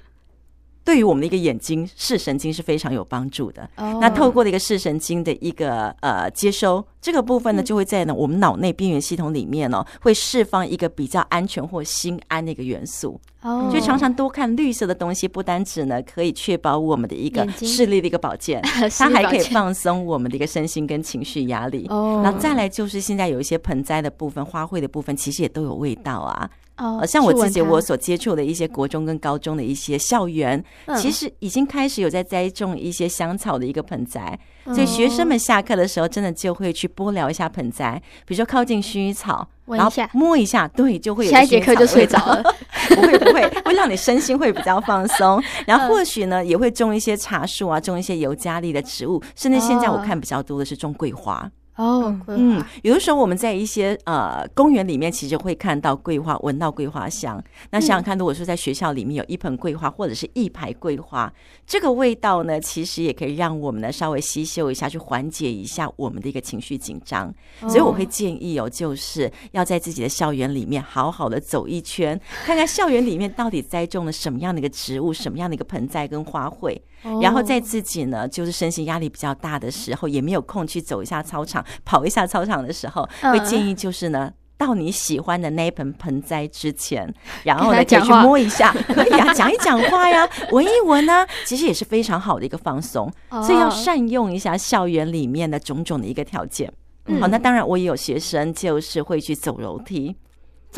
[0.84, 3.68] 对于我们的一个眼睛视神经是非常有帮助的。
[3.76, 4.00] Oh.
[4.00, 13.20] 那透过的一个视神经的一个呃接收，这个部分呢，就会在呢我们脑内边缘系统里面呢、哦，会释放一个比较安全或心安的一个元素。
[13.42, 18.60] 哦，所以常常多看绿色的东西，不单止呢可以确保我们的一个视力的一个 保健，
[18.96, 21.86] 它还可以放松我们的一个身心跟情绪压力。
[21.90, 26.48] 哦，然后再来就是现在有一些盆栽的部分、花卉的部分，其实也都有味道啊。
[26.78, 30.62] 哦，像我自己我所接触的一些国中跟高中的一些校园，
[30.96, 42.42] 其实已经开始有在栽种一些香草的一个盆栽，所以学生们下课的时候真的就会去拨聊一下盆栽，比如说靠近薰衣草，然后摸一下，对，就会有下一节课就睡着了，
[42.96, 51.50] 不会不会，会让你身心会比较放松，然后或许呢也会种一些茶树啊，种一些尤加利的植物，甚至现在我看比较多的是种桂花。
[51.76, 57.42] 哦，嗯，有的时候我们在一些呃公园里面，其实会看到桂花，闻到桂花香。
[57.70, 61.32] 那想想看，如果说在学校里面有一盆桂花，或者是一排桂花，
[61.66, 67.32] 这个味道呢，其实也可以让我们呢稍微吸嗅一下，去缓解一下我们的一个情绪紧张。
[67.60, 76.78] 所以我会建议哦，就是要在自己的校园里面好好的走一圈，看看校园里面到底栽种了什么样的一个植物，什么样的一个盆栽跟花卉。
[77.20, 87.12] 然后在自己呢，就是身心压力比较大的时候，也没有空去走一下操场，跑一下操场的时候，会建议就是呢，到你喜欢的那一盆盆栽之前，
[87.44, 93.10] 然后呢，可以去摸一下，可以啊，讲一讲话呀， 闻一闻呢，其实也是非常好的一个放松。
[93.30, 96.72] 所以要善用一下校园里面的种种的一个条件。
[97.20, 100.16] 好，那当然我也有学生就是会去走楼梯。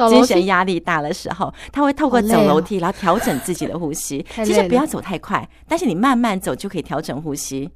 [0.08, 4.26] 精神压力大的时候，他会透过走楼梯来调整自己的呼吸。
[4.44, 7.70] 其实不要走太快，但是你慢慢走就可以调整呼吸。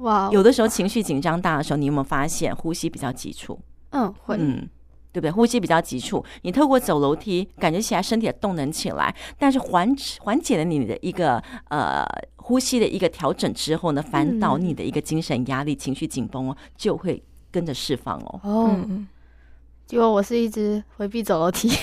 [0.00, 3.58] 哇，有的时候情绪紧张大的时候，你有没有发现呼吸比较急促？
[3.90, 4.68] 嗯，会，嗯，
[5.12, 5.30] 对不对？
[5.30, 12.04] 呼吸比较急促，你透过走楼梯，感觉起来身体的动能起来，但是缓缓解了你的一个呃
[12.36, 18.40] 呼吸的一个调整之后呢，反倒你的一个精神压力、情绪紧绷哦，就会跟着释放哦。
[18.42, 18.76] 哦。
[19.86, 21.68] 结果我是一直回避走楼梯，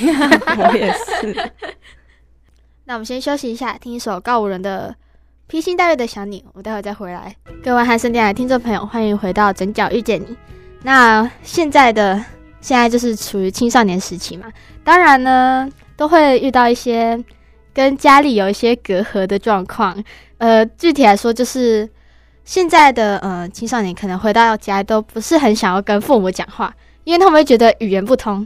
[0.57, 1.51] 我也是。
[2.85, 4.95] 那我们先休息一下，听一首告五人的
[5.49, 7.33] 《披星戴月的想你》，我待会再回来。
[7.63, 10.25] 各位汉声电台听众朋友，欢迎回到《整角遇见你》。
[10.83, 12.21] 那现在的
[12.59, 14.51] 现在就是处于青少年时期嘛，
[14.83, 17.17] 当然呢，都会遇到一些
[17.73, 20.03] 跟家里有一些隔阂的状况。
[20.37, 21.89] 呃，具体来说，就是
[22.43, 26.75] 现在的呃青少年可能回到家都不是很想要跟父母讲话，
[27.05, 28.45] 因为他们会觉得语言不通。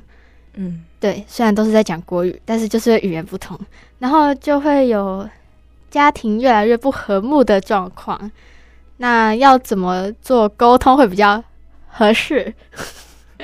[0.53, 3.59] 嗯，对，虽然都是在讲国语，但是就是语言不通，
[3.97, 5.27] 然后就会有
[5.91, 8.31] 家庭越来越不和睦的状况。
[8.97, 11.43] 那要怎么做沟通会比较
[11.87, 12.53] 合适？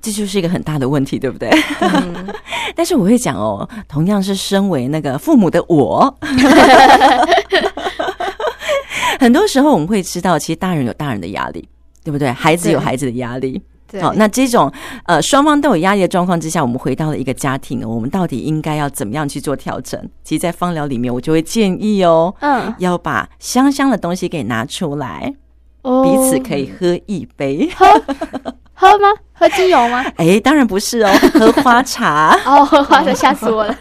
[0.00, 1.50] 这就是一个很大的问题，对不对？
[1.80, 2.34] 嗯、
[2.76, 6.18] 但是我会讲哦，同样是身为那个父母的我，
[9.18, 11.66] 很多时候我们会知道，其实大人有大人的压力，
[12.04, 12.30] 对不对？
[12.30, 13.60] 孩子有孩子的压力。
[14.00, 14.70] 好，那这种
[15.06, 20.00] 呃双方都有压力的状况之下，我们回到了一个家庭，我们到底应该要怎么样去做调整？
[20.22, 25.34] 其实，在芳疗里面，我就会建议哦，嗯，要把香香的东西给拿出来，
[25.82, 27.68] 哦、彼此可以喝一杯。
[28.80, 29.08] 喝吗？
[29.34, 30.02] 喝精油吗？
[30.16, 33.78] 哎、欸，当然不是哦， 喝花茶哦，喝花茶吓死我了。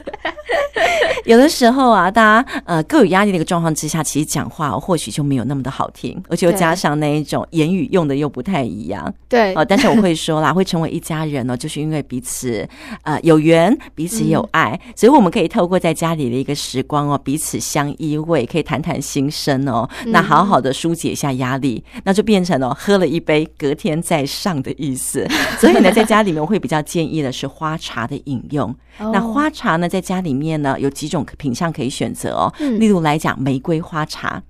[1.26, 9.14] 有的时候啊，大家呃各有压力的一个状况之下，其实讲话或许就没有那么的好听，而且又加上那一种言语用的又不太一样。
[9.28, 12.68] 对，哦，但是我会说啦，会成为一家人呢、哦，就是因为彼此
[13.04, 25.28] 呃有缘，彼此有爱，嗯、所以我们可以透过在家里的一个时光哦，彼此相依偎，可以谈谈心声哦，嗯、那好好的疏解一下压力，那就变成了、哦、喝了一杯，隔天再上的意思。
[25.60, 28.76] 所以呢，在家里面我会比较建议的是花茶的饮用。
[29.00, 29.14] Oh.
[29.14, 32.54] 那花茶呢，在家里面呢，有几种品相可以选择哦。
[32.60, 34.42] 嗯、例如来讲，玫瑰花茶。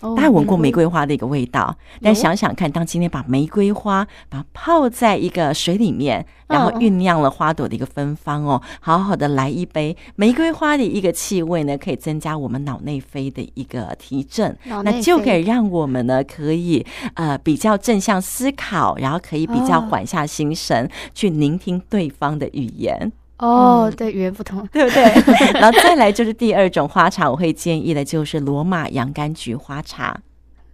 [0.00, 9.96] 大家闻过玫瑰花的一个味道，但想想看，当今天把玫瑰花把它泡在一个水里面，然后酝酿了花朵的一个芬芳哦，好好的来一杯。
[10.16, 16.84] 玫瑰花的一个气味呢，可以增加我们脑内啡的一个提振，那就可以让我们呢可以
[17.14, 23.10] 呃比较正向思考，然后可以比较缓下心神去聆听对方的语言。
[23.38, 25.02] 哦，oh, 对，语言不同， 对不对？
[25.60, 30.18] 然后再来就是第二种花茶，我会建议的就是罗马洋甘菊花茶。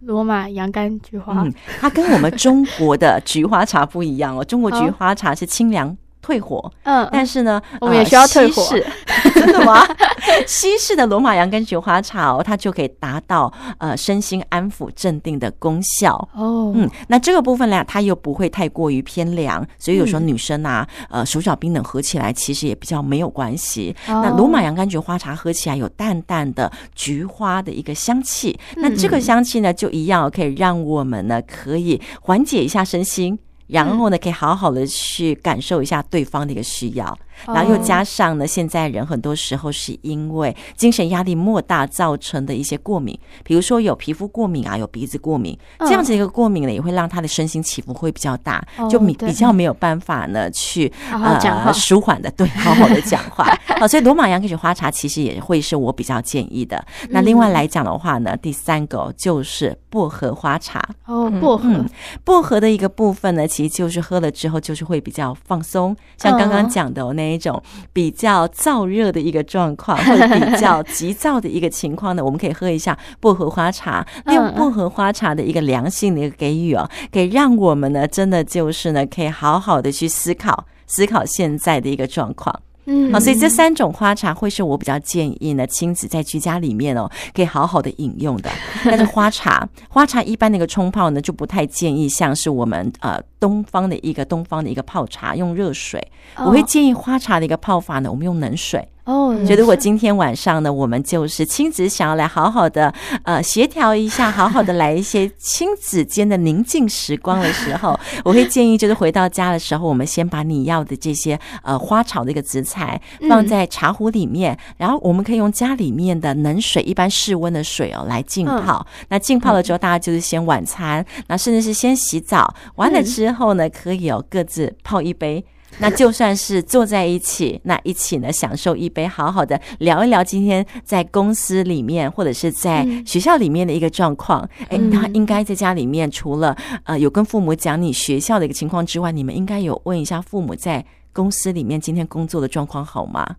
[0.00, 4.44] 罗马洋甘菊花，嗯，它跟我们中国的菊花茶不一样哦。
[4.44, 5.96] 中国菊花茶是清凉。
[6.22, 8.62] 退火，嗯，但是呢，我们也需要退火，
[9.34, 9.84] 真的吗？
[10.46, 16.72] 西式的罗马洋甘菊花茶哦，它就可以达到呃身心安抚、镇定的功效哦。
[16.74, 23.94] 嗯，那这个部分呢，它又不会太过于偏凉，所以有时候女生啊，呃，手脚冰冷喝起来其实也比较没有关系。
[24.06, 33.36] 那罗马洋甘菊花茶喝起来有淡淡的菊花的一个香气，那这个香气呢，就一样可以让我们呢可以缓解一下身心。
[33.72, 53.46] 然后呢，可以好好的去感受一下对方的一个需要，然后又加上呢，现在人很多时候是因为精神压力莫大造成的一些过敏，比如说有皮肤过敏啊，有鼻子过敏，这样子一个过敏呢，也会让他的身心起伏会比较大，就比比较没有办法呢去呃舒缓的，对，好好的讲话。
[53.78, 56.84] 好，所以罗马洋甘菊花茶其实也会是我比较建议的。
[57.10, 61.84] 那另外来讲的话呢，第三个就是薄荷花茶哦，薄荷。
[62.24, 67.62] 薄荷的一个部分呢，其实就是喝了之后，就是会比较放松，像刚刚讲的那一种
[67.92, 82.62] 比较燥热的一个状况， 或者比较急躁的一个情况呢，我们可以喝一下薄荷花茶，利用薄荷花茶的一个良性的一个给予哦，可以让我们呢，真的就是呢，可以好好的去思考，思考现在的一个状况。
[82.84, 88.50] 嗯，好，所以这三种花茶会是我比较建议呢，亲子在居家里面哦，可以好好的饮用的。
[88.84, 96.04] 但是花茶，花茶一般的一个冲泡呢，就不太建议像是我们呃东方的一个东方的一个泡茶用热水，
[96.36, 98.88] 我会建议花茶的一个泡法呢，我们用冷水。
[99.04, 102.94] 哦，觉得我今天晚上呢，我们就是亲子想要来好好的
[103.24, 118.86] 呃协调一下，好好的来一些亲子间的宁静时光的时候， 我会建议就是回到家的时候，我们先把你要的这些呃花草的一个植材放在茶壶里面，然后我们可以用家里面的冷水，一般室温的水哦来浸泡。
[119.08, 125.44] 那浸泡了之后，大家就是先晚餐，那甚至是先洗澡，完了之后呢，可以有各自泡一杯。
[125.78, 134.48] 那就算是坐在一起，那一起呢，享受一杯，好好的聊一聊今天在公司里面或者是在学校里面的一个状况。
[134.68, 143.36] 哎、嗯，他应该在家里面，除了呃有跟父母讲你学校的一个情况之外，你们应该有问一下父母在公司里面今天工作的状况好吗？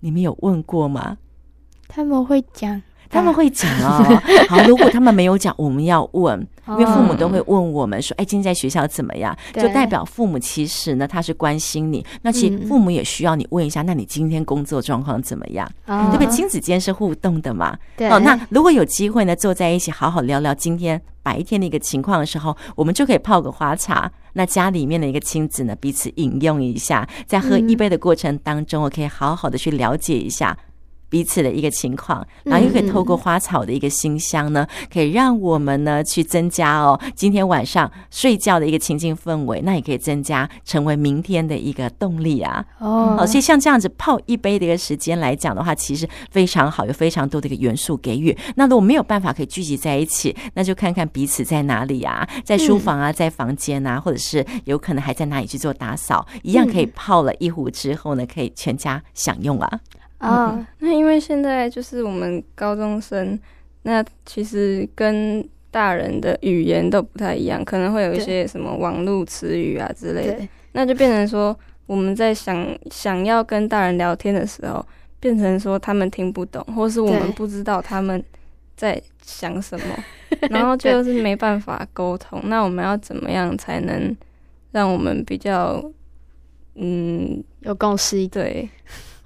[0.00, 1.16] 你们有问过吗？
[1.88, 2.82] 他们会讲。
[3.08, 4.22] 他们会讲哦。
[4.48, 12.04] 好，如果他们没有讲，我们要问，因为父母都会问我们说：“哎，今天在学校怎么样？”就代表父母其实呢，他是关心你。
[12.22, 16.26] 那其实父母也需要你问一下：“那你今天工作状况怎么样？”对不对？
[16.28, 17.76] 亲子间是互动的嘛。
[17.96, 18.08] 对。
[18.08, 24.10] 哦，那如果有机会呢，坐在一起好好聊聊今天白天的一个情况的时候，我们就可以泡个花茶。
[24.34, 30.56] 那家里面的一个亲子呢，彼此饮用一下，在喝一杯的过程当中，我可以好好的去了解一下。
[31.08, 42.64] 彼此的一个情况，然后又可以透过花草的一个馨香呢，可以让我们呢去增加哦，今天晚上睡觉的一个情境氛围，那也可以增加成为明天的一个动力啊。
[42.78, 48.36] 哦，所以像这样子泡一杯的一个时间来讲的话，其实非常好，有非常多的一个元素给予。
[48.56, 59.80] 那如果没有办法可以聚集在一起，那就看看彼此在哪里啊，在书房啊，在房间啊，或者是有可能还在哪里去做打扫，一样可以泡了一壶之后呢，可以全家享用啊。
[60.18, 63.38] 啊、哦，那因为现在就是我们高中生，
[63.82, 71.56] 那其实跟大人的语言都不太一样，可能会有一些什么网络词语啊之类的，那就变成说
[71.86, 74.84] 我们在想想要跟大人聊天的时候，
[75.20, 78.22] 变成说他们听不懂，或是我们不知道他们
[78.74, 79.96] 在想什么，
[80.48, 82.40] 然后就是没办法沟通。
[82.44, 84.16] 那我们要怎么样才能
[84.72, 85.82] 让我们比较
[86.74, 88.46] 嗯有共识一点？
[88.46, 88.68] 对。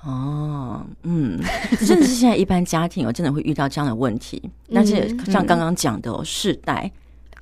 [0.03, 1.39] 哦，嗯，
[1.87, 4.43] 真的是现在一般家庭哦，真的会遇到这样的问题。
[4.73, 6.93] 但是像刚刚讲的哦，世代，对，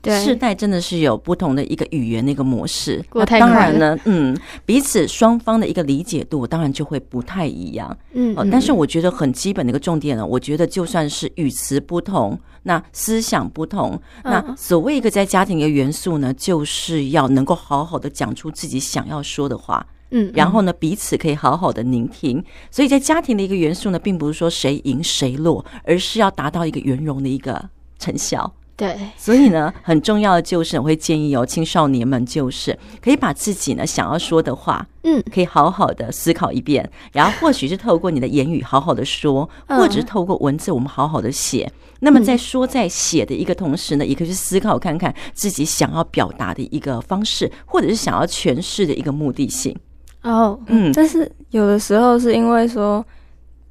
[0.04, 3.04] 世代真的是有不同的一个语言的一个模式。
[3.12, 7.96] 那当然呢，嗯，彼此双方的一个理解度当然就会不太一样。
[8.12, 19.86] 嗯，但是我觉得很基本的一个重点呢，我觉得就算是语词不同，那思想不同，那所谓一个在家庭的元素呢，就是要能够好好的讲出自己想要说的话。
[20.10, 27.68] 嗯，然后呢，彼此可以好好的聆听，所以在家庭的一个元素呢，并不是说谁赢谁落，而是要达到一个圆融的一个
[27.98, 28.50] 成效。
[28.78, 41.68] 对，所以呢，很重要的就是我会建议哦，青少年们就是可以把自己呢想要说的话，嗯，可以好好的思考一遍，然后或许是透过你的言语好好的说，或者是透过文字我们好好的写。
[41.98, 49.76] 那么在说在写的一个同时呢，也可以去思考看看自己想要表达的一个方式，或者是想要诠释的一个目的性。
[50.22, 53.04] 哦，嗯，但是有的时候是因为说，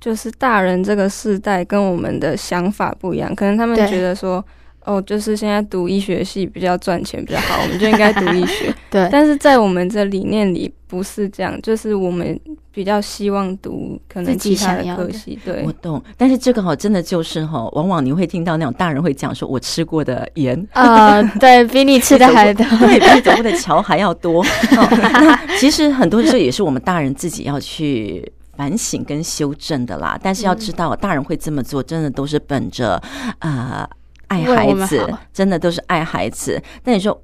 [0.01, 4.43] 就是大人这个世代跟我们的想法不一样，可能他们觉得说，
[4.87, 8.73] 哦，就是现在读医学系比较赚钱比较好，我们就应该读医学。
[8.89, 12.39] 对，但是在我们这理念里不是这样，就是我们
[12.71, 15.37] 比较希望读可能其他的科系。
[15.43, 16.01] 对，我懂。
[16.15, 24.41] 但是这个哈，真的就是哈，往往你会听到那种大人会讲说，我吃过的盐啊、呃，对比你吃的 还多，对，比你走过的桥还要多。
[24.77, 30.17] 哦、那其实很多时候也是我们大人自己要去反省跟修正的啦。
[30.23, 33.03] 但是要知道，大人会这么做，真的都是本着
[33.39, 33.85] 呃。
[34.27, 36.61] 爱孩子，真的都是爱孩子。
[36.83, 37.21] 但你说，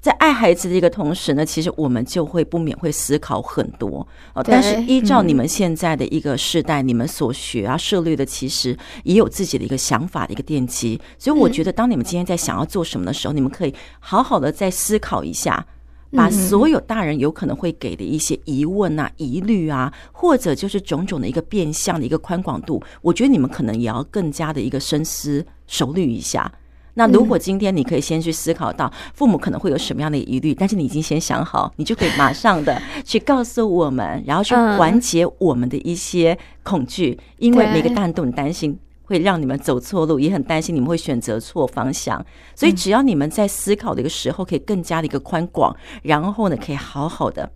[0.00, 4.06] 在爱孩子的一个同时呢，其实我们就会不免会思考很多。
[4.44, 11.00] 但是依照你们现在的一个世代，你们所学啊、涉猎的，其实也有自己的一个想法的一个奠基。
[11.18, 15.66] 所以我觉得，当你们今天在想要做什么的时候，你们可以好好的再思考一下。
[16.12, 26.52] 把所有大人有可能会给的一些疑问啊、疑虑啊，或者就是种种的一个变相的一个宽广度，我觉得你们可能也要更加的一个深思熟虑一下。
[26.94, 38.78] 那如果今天你可以先去思考到父母可能会有什么样的疑虑，但是你已经先想好，你就可以马上的去告诉我们，然后去缓解我们的一些恐惧，因为每个大人都很担心。
[39.12, 42.24] 会让你们走错路，也很担心你们会选择错方向。
[42.54, 47.52] 所以，只要你们在思考的一个时候，可以更加的一个宽广，然后呢，可以好好的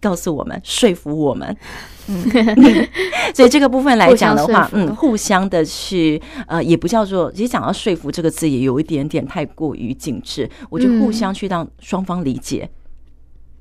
[0.00, 1.56] 告诉我们，说服我们。
[2.06, 2.22] 嗯，
[3.34, 10.48] 所以这个部分来讲的话，嗯，互相的去，呃，也不叫做，其实讲到说服这个字，也有一点点太过于紧致。
[10.68, 12.68] 我觉得互相去让双方理解。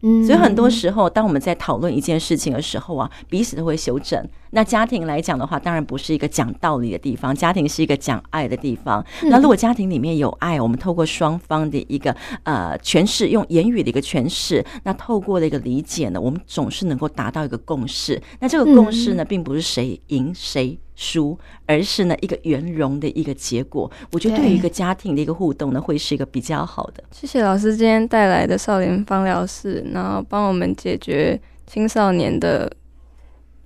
[0.01, 4.28] 嗯，所以很多时候，当我们在讨论一件事情的时候啊，彼此都会修正。
[4.54, 9.04] 那家庭来讲的话，当然不是一个讲道理的地方，家庭是一个讲爱的地方。
[9.24, 18.22] 那如果家庭里面有爱，我们透过双方的一个呃诠释，用言语的一个诠释，那透过的一个理解呢，我们总是能够达到一个共识。
[18.39, 23.91] 那这个共识呢，并不是谁赢谁输，而是呢一个圆融的一个结果。
[24.12, 27.04] 我觉得对于一个家庭的一个互动呢，会是一个比较好的。
[27.12, 32.72] 谢谢老师今天带来的少年芳疗室，然后帮我们解决青少年的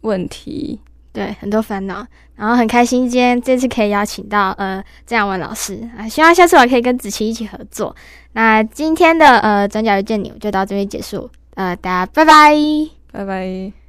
[0.08, 0.80] 问题，
[1.12, 2.06] 对，很多烦恼，
[2.36, 7.96] 然后很开心今天这次可以邀请到呃郑雅文老师啊，希望下次我可以跟子琪一起合作。
[8.34, 12.56] 那今天的呃转角遇见你我就到这边结束，呃大家拜拜，
[13.12, 13.87] 拜拜。